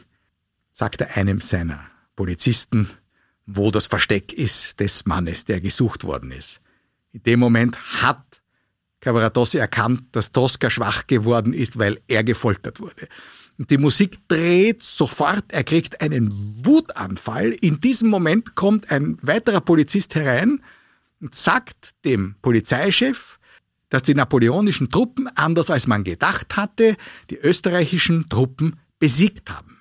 sagt 0.72 1.01
er 1.01 1.16
einem 1.16 1.40
seiner 1.40 1.81
Polizisten, 2.14 2.88
wo 3.50 3.70
das 3.70 3.87
Versteck 3.87 4.34
ist 4.34 4.78
des 4.78 5.06
Mannes, 5.06 5.46
der 5.46 5.62
gesucht 5.62 6.04
worden 6.04 6.30
ist. 6.30 6.61
In 7.12 7.22
dem 7.22 7.40
Moment 7.40 8.02
hat 8.02 8.42
Cavaradossi 9.00 9.56
erkannt, 9.56 10.02
dass 10.12 10.32
Tosca 10.32 10.68
schwach 10.68 11.06
geworden 11.06 11.54
ist, 11.54 11.78
weil 11.78 11.98
er 12.08 12.24
gefoltert 12.24 12.78
wurde. 12.78 13.08
Und 13.56 13.70
die 13.70 13.78
Musik 13.78 14.28
dreht 14.28 14.82
sofort, 14.82 15.46
er 15.48 15.64
kriegt 15.64 16.02
einen 16.02 16.30
Wutanfall. 16.64 17.52
In 17.52 17.80
diesem 17.80 18.08
Moment 18.08 18.54
kommt 18.54 18.90
ein 18.90 19.16
weiterer 19.22 19.62
Polizist 19.62 20.14
herein 20.14 20.62
und 21.20 21.34
sagt 21.34 21.94
dem 22.04 22.34
Polizeichef, 22.42 23.38
dass 23.88 24.02
die 24.02 24.14
napoleonischen 24.14 24.90
Truppen, 24.90 25.27
anders 25.37 25.70
als 25.70 25.87
man 25.87 26.04
gedacht 26.04 26.56
hatte, 26.56 26.96
die 27.31 27.38
österreichischen 27.38 28.29
Truppen 28.29 28.77
besiegt 28.98 29.50
haben. 29.50 29.79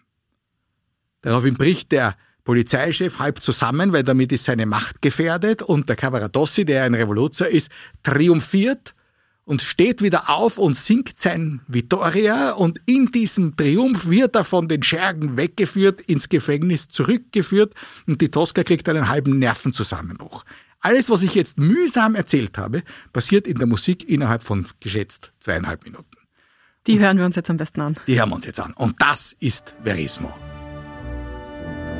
Daraufhin 1.22 1.56
bricht 1.56 1.92
der 1.92 2.16
Polizeichef 2.48 3.20
halb 3.20 3.42
zusammen, 3.42 3.92
weil 3.92 4.04
damit 4.04 4.32
ist 4.32 4.46
seine 4.46 4.66
Macht 4.66 5.02
gefährdet 5.02 5.62
und 5.62 5.90
der 5.90 5.98
Cavaradossi, 5.98 6.64
der 6.64 6.86
ein 6.86 6.94
Revoluzer 6.94 7.50
ist, 7.50 7.70
triumphiert 8.04 8.96
und 9.44 9.62
steht 9.62 10.02
wieder 10.02 10.30
auf 10.30 10.58
und 10.58 10.74
singt 10.78 11.18
sein 11.18 11.60
Vittoria 11.68 12.54
und 12.54 12.80
in 12.86 13.08
diesem 13.08 13.58
Triumph 13.58 14.08
wird 14.08 14.38
er 14.38 14.46
von 14.46 14.70
den 14.70 14.82
Schergen 14.82 15.36
weggeführt, 15.36 16.00
ins 16.04 16.30
Gefängnis 16.30 16.88
zurückgeführt 16.88 17.74
und 18.08 18.22
die 18.22 18.32
Tosca 18.32 18.64
kriegt 18.64 18.88
einen 18.88 19.10
halben 19.10 19.40
Nervenzusammenbruch. 19.40 20.46
Alles, 20.80 21.10
was 21.10 21.24
ich 21.24 21.36
jetzt 21.36 21.60
mühsam 21.60 22.16
erzählt 22.16 22.58
habe, 22.58 22.82
passiert 23.12 23.46
in 23.46 23.58
der 23.58 23.68
Musik 23.68 24.08
innerhalb 24.08 24.42
von 24.42 24.68
geschätzt 24.80 25.34
zweieinhalb 25.42 25.84
Minuten. 25.84 26.16
Die 26.88 26.98
hören 26.98 27.18
wir 27.18 27.26
uns 27.26 27.36
jetzt 27.36 27.50
am 27.50 27.58
besten 27.58 27.82
an. 27.82 27.98
Die 28.08 28.18
hören 28.18 28.30
wir 28.30 28.36
uns 28.36 28.46
jetzt 28.46 28.62
an. 28.62 28.72
Und 28.72 28.96
das 29.02 29.36
ist 29.42 29.76
Verismo. 29.84 30.34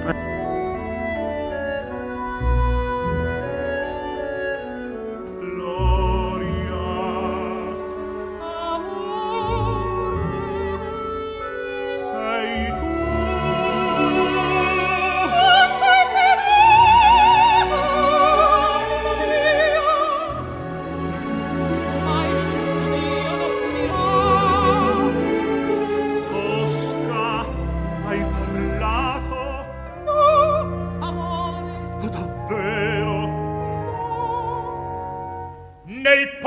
Sei 0.08 0.37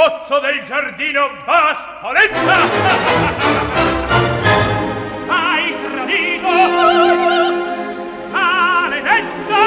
pozzo 0.01 0.40
del 0.40 0.62
giardino 0.64 1.28
va 1.44 1.68
a 1.68 1.74
spoletta! 1.74 2.40
Hai 5.28 5.76
tradito! 5.78 6.48
Maledetta! 8.30 9.61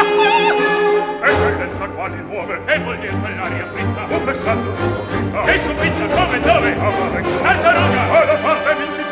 E 1.21 1.29
tendenza 1.29 1.85
quali 1.85 2.19
nuove? 2.21 2.59
Che 2.65 2.79
vuol 2.79 2.97
dire 2.97 3.13
quell'aria 3.13 3.67
fritta? 3.71 4.05
Un 4.09 4.23
messaggio 4.23 4.71
di 4.71 4.87
sconfitta! 4.87 5.41
Che 5.41 5.59
sconfitta 5.59 6.07
come 6.15 6.39
dove? 6.39 6.71
A 6.71 6.89
Marengo! 6.89 7.41
Tartaruga! 7.43 8.01
Alla 8.01 8.37
parte 8.37 8.75
vincita! 8.75 9.02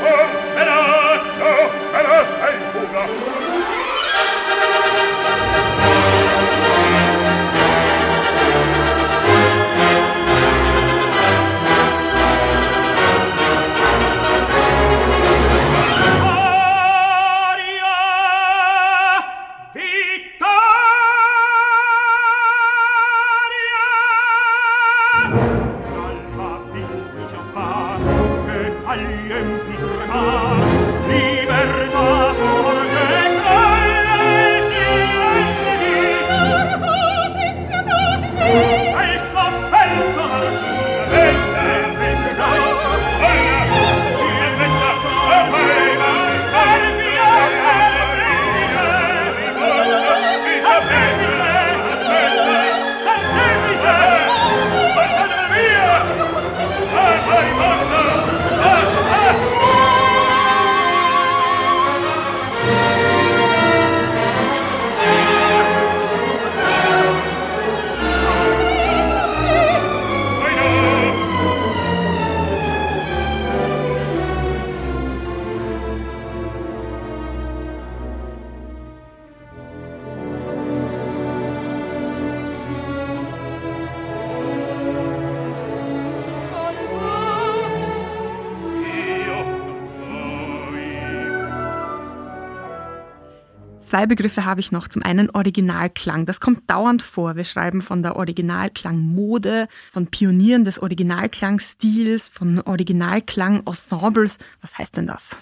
Zwei 93.91 94.05
Begriffe 94.05 94.45
habe 94.45 94.61
ich 94.61 94.71
noch. 94.71 94.87
Zum 94.87 95.03
einen 95.03 95.29
Originalklang. 95.31 96.25
Das 96.25 96.39
kommt 96.39 96.69
dauernd 96.69 97.03
vor. 97.03 97.35
Wir 97.35 97.43
schreiben 97.43 97.81
von 97.81 98.01
der 98.03 98.15
Originalklangmode, 98.15 99.67
von 99.91 100.07
Pionieren 100.07 100.63
des 100.63 100.81
Originalklangstils, 100.81 102.29
von 102.29 102.61
Originalklangensembles. 102.61 104.37
Was 104.61 104.77
heißt 104.77 104.95
denn 104.95 105.07
das? 105.07 105.35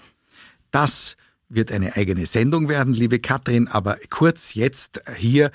Das 0.71 1.15
wird 1.47 1.71
eine 1.71 1.95
eigene 1.95 2.25
Sendung 2.25 2.69
werden, 2.69 2.95
liebe 2.95 3.19
Katrin, 3.19 3.67
aber 3.67 3.99
kurz 4.09 4.55
jetzt 4.55 4.99
hier 5.15 5.51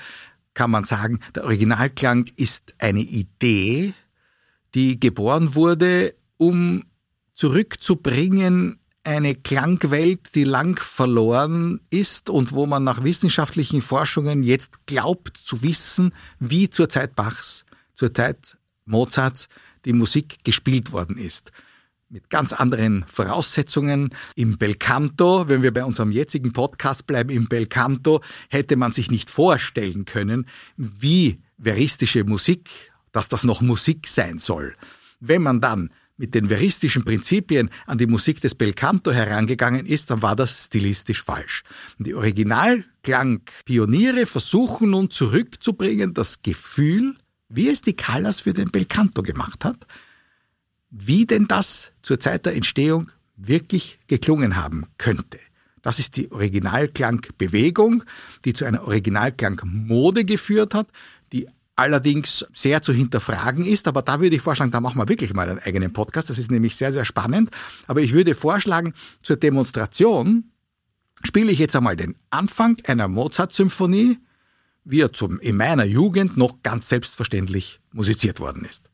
kann 0.54 0.70
man 0.70 0.84
sagen, 0.84 1.18
der 1.34 1.46
Originalklang 1.46 2.26
ist 2.36 2.76
eine 2.78 3.00
Idee, 3.00 3.92
die 4.76 5.00
geboren 5.00 5.56
wurde, 5.56 6.14
um 6.36 6.84
zurückzubringen 7.32 8.78
eine 9.04 9.34
Klangwelt, 9.34 10.34
die 10.34 10.44
lang 10.44 10.80
verloren 10.80 11.80
ist 11.90 12.30
und 12.30 12.52
wo 12.52 12.66
man 12.66 12.84
nach 12.84 13.04
wissenschaftlichen 13.04 13.82
Forschungen 13.82 14.42
jetzt 14.42 14.86
glaubt 14.86 15.36
zu 15.36 15.62
wissen, 15.62 16.14
wie 16.40 16.70
zur 16.70 16.88
Zeit 16.88 17.14
Bachs, 17.14 17.64
zur 17.92 18.12
Zeit 18.12 18.56
Mozarts 18.86 19.48
die 19.84 19.92
Musik 19.92 20.42
gespielt 20.44 20.92
worden 20.92 21.18
ist. 21.18 21.52
Mit 22.08 22.30
ganz 22.30 22.52
anderen 22.52 23.04
Voraussetzungen. 23.06 24.10
Im 24.36 24.56
Belcanto, 24.56 25.48
wenn 25.48 25.62
wir 25.62 25.72
bei 25.72 25.84
unserem 25.84 26.10
jetzigen 26.10 26.52
Podcast 26.52 27.06
bleiben, 27.06 27.30
im 27.30 27.48
Belcanto 27.48 28.22
hätte 28.48 28.76
man 28.76 28.92
sich 28.92 29.10
nicht 29.10 29.30
vorstellen 29.30 30.04
können, 30.04 30.46
wie 30.76 31.40
veristische 31.58 32.24
Musik, 32.24 32.92
dass 33.12 33.28
das 33.28 33.44
noch 33.44 33.60
Musik 33.60 34.06
sein 34.08 34.38
soll. 34.38 34.76
Wenn 35.20 35.42
man 35.42 35.60
dann 35.60 35.90
mit 36.16 36.34
den 36.34 36.48
veristischen 36.48 37.04
Prinzipien 37.04 37.70
an 37.86 37.98
die 37.98 38.06
Musik 38.06 38.40
des 38.40 38.54
Belcanto 38.54 39.10
herangegangen 39.10 39.84
ist, 39.86 40.10
dann 40.10 40.22
war 40.22 40.36
das 40.36 40.66
stilistisch 40.66 41.22
falsch. 41.22 41.64
Die 41.98 42.14
Originalklangpioniere 42.14 44.26
versuchen 44.26 44.90
nun 44.90 45.10
zurückzubringen 45.10 46.14
das 46.14 46.42
Gefühl, 46.42 47.16
wie 47.48 47.68
es 47.68 47.82
die 47.82 47.94
Callas 47.94 48.40
für 48.40 48.54
den 48.54 48.70
Belcanto 48.70 49.22
gemacht 49.22 49.64
hat, 49.64 49.86
wie 50.90 51.26
denn 51.26 51.48
das 51.48 51.90
zur 52.02 52.20
Zeit 52.20 52.46
der 52.46 52.54
Entstehung 52.54 53.10
wirklich 53.36 53.98
geklungen 54.06 54.54
haben 54.56 54.86
könnte. 54.98 55.40
Das 55.82 55.98
ist 55.98 56.16
die 56.16 56.30
Originalklangbewegung, 56.32 58.04
die 58.46 58.54
zu 58.54 58.64
einer 58.64 58.84
Originalklangmode 58.84 60.24
geführt 60.24 60.72
hat, 60.72 60.88
allerdings 61.76 62.46
sehr 62.54 62.82
zu 62.82 62.92
hinterfragen 62.92 63.64
ist. 63.64 63.88
Aber 63.88 64.02
da 64.02 64.20
würde 64.20 64.36
ich 64.36 64.42
vorschlagen, 64.42 64.70
da 64.70 64.80
machen 64.80 64.98
wir 64.98 65.08
wirklich 65.08 65.34
mal 65.34 65.48
einen 65.48 65.58
eigenen 65.58 65.92
Podcast. 65.92 66.30
Das 66.30 66.38
ist 66.38 66.50
nämlich 66.50 66.76
sehr, 66.76 66.92
sehr 66.92 67.04
spannend. 67.04 67.50
Aber 67.86 68.00
ich 68.00 68.12
würde 68.12 68.34
vorschlagen, 68.34 68.94
zur 69.22 69.36
Demonstration 69.36 70.50
spiele 71.22 71.52
ich 71.52 71.58
jetzt 71.58 71.76
einmal 71.76 71.96
den 71.96 72.16
Anfang 72.30 72.76
einer 72.86 73.08
Mozart-Symphonie, 73.08 74.18
wie 74.84 75.00
er 75.00 75.12
zum, 75.12 75.40
in 75.40 75.56
meiner 75.56 75.84
Jugend 75.84 76.36
noch 76.36 76.62
ganz 76.62 76.88
selbstverständlich 76.88 77.80
musiziert 77.92 78.40
worden 78.40 78.64
ist. 78.64 78.90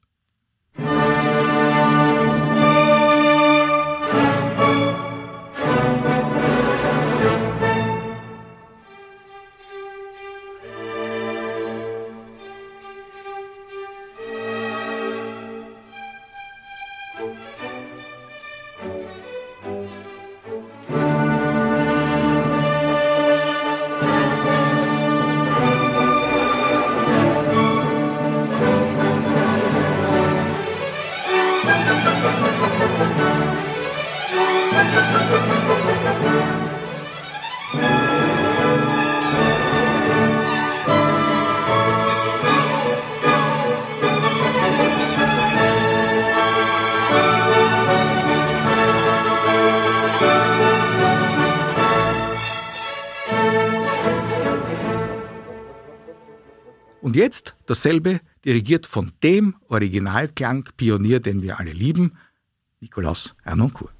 Dasselbe, 57.80 58.20
dirigiert 58.44 58.86
von 58.86 59.12
dem 59.22 59.54
Originalklangpionier, 59.68 61.20
den 61.20 61.40
wir 61.40 61.58
alle 61.58 61.72
lieben, 61.72 62.12
Nicolas 62.80 63.34
Arnoncourt. 63.44 63.92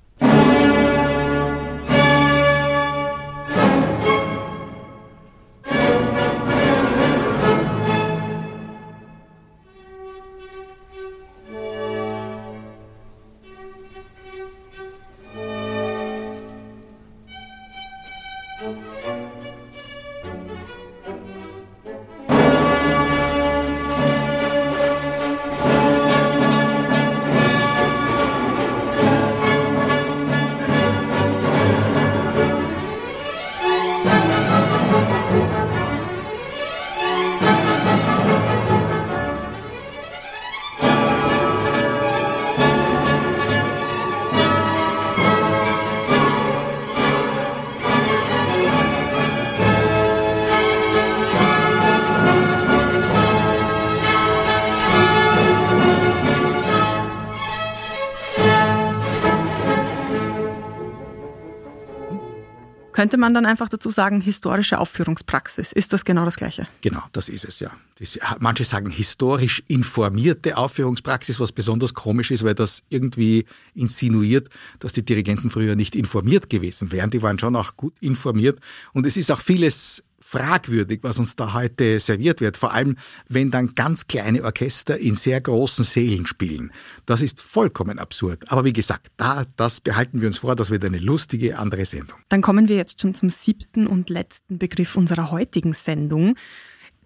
Könnte 63.01 63.17
man 63.17 63.33
dann 63.33 63.47
einfach 63.47 63.71
dazu 63.71 63.91
sagen, 63.91 64.21
historische 64.21 64.79
Aufführungspraxis? 64.79 65.73
Ist 65.73 65.95
das 65.95 66.05
genau 66.05 66.27
das 66.27 66.37
Gleiche? 66.37 66.69
Genau, 66.83 67.01
das 67.13 67.31
ist 67.31 67.47
es 67.47 67.59
ja. 67.59 67.71
Das, 67.99 68.19
manche 68.41 68.67
sagen 68.67 68.91
historisch 68.91 69.63
informierte 69.69 70.59
Aufführungspraxis, 70.59 71.41
was 71.41 71.51
besonders 71.51 71.95
komisch 71.95 72.31
ist, 72.31 72.45
weil 72.45 72.55
das 72.55 72.83
irgendwie 72.91 73.47
insinuiert, 73.75 74.51
dass 74.81 74.93
die 74.93 75.03
Dirigenten 75.03 75.49
früher 75.49 75.77
nicht 75.77 75.97
informiert 75.97 76.51
gewesen 76.51 76.93
wären. 76.93 77.09
Die 77.09 77.23
waren 77.23 77.39
schon 77.39 77.57
auch 77.57 77.75
gut 77.75 77.95
informiert. 78.01 78.61
Und 78.93 79.07
es 79.07 79.17
ist 79.17 79.33
auch 79.33 79.41
vieles 79.41 80.03
fragwürdig, 80.21 81.01
was 81.03 81.19
uns 81.19 81.37
da 81.37 81.55
heute 81.55 81.99
serviert 81.99 82.41
wird. 82.41 82.57
Vor 82.57 82.73
allem, 82.73 82.97
wenn 83.29 83.51
dann 83.51 83.75
ganz 83.75 84.07
kleine 84.07 84.45
Orchester 84.45 84.99
in 84.99 85.15
sehr 85.15 85.41
großen 85.41 85.85
Sälen 85.85 86.27
spielen. 86.27 86.73
Das 87.07 87.23
ist 87.23 87.41
vollkommen 87.41 87.99
absurd. 87.99 88.51
Aber 88.51 88.65
wie 88.65 88.73
gesagt, 88.73 89.09
da, 89.17 89.45
das 89.57 89.81
behalten 89.81 90.21
wir 90.21 90.29
uns 90.29 90.39
vor. 90.39 90.57
Das 90.57 90.71
wird 90.71 90.85
eine 90.85 90.99
lustige 90.99 91.59
andere 91.59 91.85
Sendung. 91.85 92.19
Dann 92.29 92.43
kommen 92.43 92.69
wir 92.69 92.77
jetzt 92.77 93.01
schon 93.01 93.15
zum 93.15 93.31
siebten 93.31 93.87
und 93.87 94.11
letzten 94.11 94.59
Begriff 94.59 94.97
unserer 94.97 95.31
heutigen 95.31 95.73
Sendung. 95.73 96.37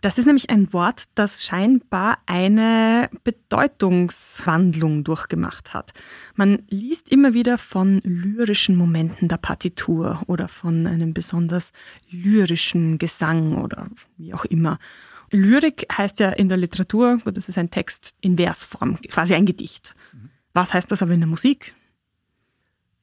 Das 0.04 0.18
ist 0.18 0.26
nämlich 0.26 0.50
ein 0.50 0.70
Wort, 0.74 1.04
das 1.14 1.42
scheinbar 1.42 2.18
eine 2.26 3.08
Bedeutungswandlung 3.24 5.02
durchgemacht 5.02 5.72
hat. 5.72 5.94
Man 6.34 6.62
liest 6.68 7.08
immer 7.08 7.32
wieder 7.32 7.56
von 7.56 8.02
lyrischen 8.04 8.76
Momenten 8.76 9.28
der 9.28 9.38
Partitur 9.38 10.20
oder 10.26 10.48
von 10.48 10.86
einem 10.86 11.14
besonders 11.14 11.72
lyrischen 12.10 12.98
Gesang 12.98 13.56
oder 13.56 13.88
wie 14.18 14.34
auch 14.34 14.44
immer. 14.44 14.78
Lyrik 15.30 15.86
heißt 15.90 16.20
ja 16.20 16.28
in 16.28 16.50
der 16.50 16.58
Literatur, 16.58 17.18
das 17.24 17.48
ist 17.48 17.56
ein 17.56 17.70
Text 17.70 18.14
in 18.20 18.36
Versform, 18.36 19.00
quasi 19.08 19.32
ein 19.32 19.46
Gedicht. 19.46 19.96
Was 20.52 20.74
heißt 20.74 20.92
das 20.92 21.00
aber 21.00 21.12
in 21.12 21.20
der 21.20 21.30
Musik? 21.30 21.74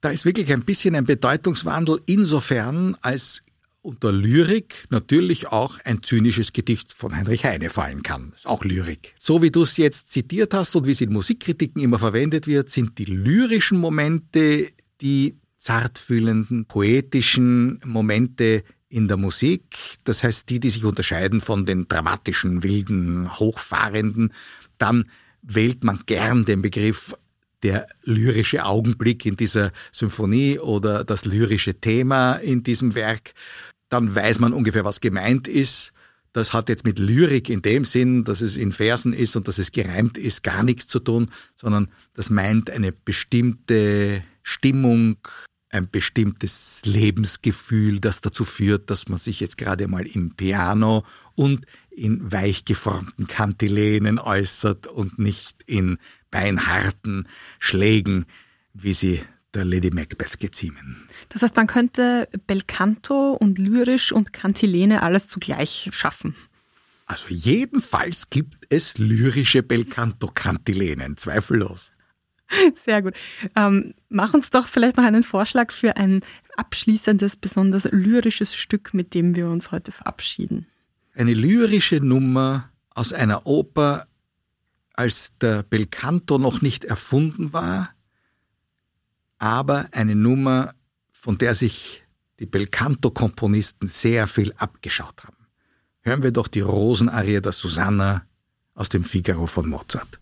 Da 0.01 0.11
ist 0.11 0.23
wirklich 0.23 0.53
ein 0.53 0.65
bisschen 0.65 0.93
ein 0.93 1.05
Bedeutungswandel 1.05 1.99
insofern, 2.05 2.95
als 3.01 3.41
unter 3.81 4.11
Lyrik 4.11 4.85
natürlich 4.89 5.47
auch 5.47 5.79
ein 5.83 6.03
zynisches 6.03 6.53
Gedicht 6.53 6.93
von 6.93 7.15
Heinrich 7.15 7.45
Heine 7.45 7.69
fallen 7.69 8.03
kann. 8.03 8.31
Ist 8.35 8.47
auch 8.47 8.63
Lyrik. 8.63 9.15
So 9.17 9.41
wie 9.41 9.51
du 9.51 9.63
es 9.63 9.77
jetzt 9.77 10.11
zitiert 10.11 10.53
hast 10.53 10.75
und 10.75 10.85
wie 10.85 10.91
es 10.91 11.01
in 11.01 11.11
Musikkritiken 11.11 11.81
immer 11.81 11.99
verwendet 11.99 12.47
wird, 12.47 12.69
sind 12.69 12.97
die 12.97 13.05
lyrischen 13.05 13.79
Momente 13.79 14.67
die 15.01 15.37
zartfühlenden, 15.57 16.65
poetischen 16.65 17.79
Momente, 17.85 18.63
in 18.91 19.07
der 19.07 19.17
Musik, 19.17 19.77
das 20.03 20.23
heißt 20.23 20.49
die, 20.49 20.59
die 20.59 20.69
sich 20.69 20.83
unterscheiden 20.83 21.39
von 21.39 21.65
den 21.65 21.87
dramatischen, 21.87 22.61
wilden, 22.61 23.39
hochfahrenden, 23.39 24.33
dann 24.77 25.05
wählt 25.41 25.83
man 25.83 26.01
gern 26.05 26.45
den 26.45 26.61
Begriff 26.61 27.15
der 27.63 27.87
lyrische 28.03 28.65
Augenblick 28.65 29.25
in 29.25 29.37
dieser 29.37 29.71
Symphonie 29.91 30.59
oder 30.59 31.03
das 31.03 31.25
lyrische 31.25 31.75
Thema 31.75 32.33
in 32.33 32.63
diesem 32.63 32.95
Werk. 32.95 33.33
Dann 33.91 34.15
weiß 34.15 34.39
man 34.39 34.53
ungefähr, 34.53 34.85
was 34.85 35.01
gemeint 35.01 35.49
ist. 35.49 35.91
Das 36.31 36.53
hat 36.53 36.69
jetzt 36.69 36.85
mit 36.85 36.97
Lyrik 36.97 37.49
in 37.49 37.61
dem 37.61 37.83
Sinn, 37.83 38.23
dass 38.23 38.39
es 38.39 38.55
in 38.55 38.71
Versen 38.71 39.11
ist 39.11 39.35
und 39.35 39.49
dass 39.49 39.57
es 39.57 39.73
gereimt 39.73 40.17
ist, 40.17 40.43
gar 40.43 40.63
nichts 40.63 40.87
zu 40.87 40.99
tun, 40.99 41.29
sondern 41.57 41.89
das 42.13 42.29
meint 42.29 42.69
eine 42.69 42.93
bestimmte 42.93 44.23
Stimmung, 44.43 45.17
ein 45.69 45.89
bestimmtes 45.89 46.83
Lebensgefühl, 46.85 47.99
das 47.99 48.21
dazu 48.21 48.45
führt, 48.45 48.89
dass 48.89 49.09
man 49.09 49.19
sich 49.19 49.41
jetzt 49.41 49.57
gerade 49.57 49.89
mal 49.89 50.07
im 50.07 50.35
Piano 50.35 51.03
und 51.35 51.65
in 51.89 52.31
weich 52.31 52.63
geformten 52.63 53.27
Kantilenen 53.27 54.19
äußert 54.19 54.87
und 54.87 55.19
nicht 55.19 55.63
in 55.65 55.97
beinharten 56.29 57.27
Schlägen, 57.59 58.25
wie 58.73 58.93
sie 58.93 59.19
der 59.53 59.65
Lady 59.65 59.91
Macbeth 59.91 60.39
geziemen. 60.39 61.07
Das 61.29 61.41
heißt, 61.41 61.55
man 61.55 61.67
könnte 61.67 62.29
Belcanto 62.47 63.31
und 63.33 63.57
lyrisch 63.57 64.11
und 64.11 64.33
Kantilene 64.33 65.03
alles 65.03 65.27
zugleich 65.27 65.89
schaffen. 65.93 66.35
Also 67.05 67.27
jedenfalls 67.29 68.29
gibt 68.29 68.65
es 68.69 68.97
lyrische 68.97 69.63
Belcanto-Kantilenen, 69.63 71.17
zweifellos. 71.17 71.91
Sehr 72.85 73.01
gut. 73.01 73.15
Ähm, 73.55 73.93
mach 74.09 74.33
uns 74.33 74.49
doch 74.49 74.67
vielleicht 74.67 74.97
noch 74.97 75.03
einen 75.03 75.23
Vorschlag 75.23 75.71
für 75.71 75.97
ein 75.97 76.21
abschließendes, 76.55 77.37
besonders 77.37 77.85
lyrisches 77.91 78.55
Stück, 78.55 78.93
mit 78.93 79.13
dem 79.13 79.35
wir 79.35 79.47
uns 79.47 79.71
heute 79.71 79.91
verabschieden. 79.91 80.67
Eine 81.13 81.33
lyrische 81.33 81.97
Nummer 81.97 82.69
aus 82.93 83.13
einer 83.13 83.45
Oper, 83.45 84.07
als 84.93 85.33
der 85.39 85.63
Belcanto 85.63 86.37
noch 86.37 86.61
nicht 86.61 86.85
erfunden 86.85 87.53
war, 87.53 87.89
aber 89.41 89.89
eine 89.91 90.15
Nummer, 90.15 90.75
von 91.11 91.39
der 91.39 91.55
sich 91.55 92.03
die 92.39 92.45
Belcanto-Komponisten 92.45 93.87
sehr 93.87 94.27
viel 94.27 94.53
abgeschaut 94.53 95.23
haben. 95.23 95.47
Hören 96.01 96.21
wir 96.21 96.31
doch 96.31 96.47
die 96.47 96.61
Rosenarie 96.61 97.41
der 97.41 97.51
Susanna 97.51 98.23
aus 98.75 98.89
dem 98.89 99.03
Figaro 99.03 99.47
von 99.47 99.67
Mozart. 99.67 100.20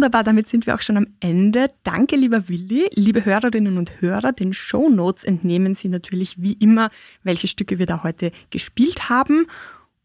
Wunderbar, 0.00 0.24
damit 0.24 0.48
sind 0.48 0.64
wir 0.64 0.74
auch 0.74 0.80
schon 0.80 0.96
am 0.96 1.08
Ende. 1.20 1.70
Danke, 1.82 2.16
lieber 2.16 2.48
Willi. 2.48 2.88
Liebe 2.94 3.22
Hörerinnen 3.26 3.76
und 3.76 4.00
Hörer, 4.00 4.32
den 4.32 4.54
Show 4.54 4.88
Notes 4.88 5.24
entnehmen 5.24 5.74
Sie 5.74 5.88
natürlich 5.88 6.40
wie 6.40 6.54
immer, 6.54 6.88
welche 7.22 7.48
Stücke 7.48 7.78
wir 7.78 7.84
da 7.84 8.02
heute 8.02 8.32
gespielt 8.48 9.10
haben. 9.10 9.46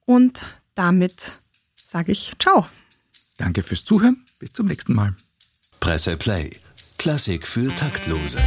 Und 0.05 0.47
damit 0.73 1.31
sage 1.73 2.11
ich 2.11 2.33
Ciao. 2.39 2.65
Danke 3.37 3.63
fürs 3.63 3.85
Zuhören. 3.85 4.25
Bis 4.37 4.51
zum 4.51 4.67
nächsten 4.67 4.93
Mal. 4.93 5.15
Presse 5.79 6.17
Play. 6.17 6.49
Klassik 6.97 7.47
für 7.47 7.73
Taktlose. 7.73 8.39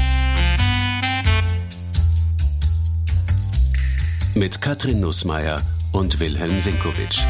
Mit 4.35 4.61
Katrin 4.61 5.01
Nussmeier 5.01 5.63
und 5.95 6.21
Wilhelm 6.21 6.61
Sinkowitsch. 6.61 7.25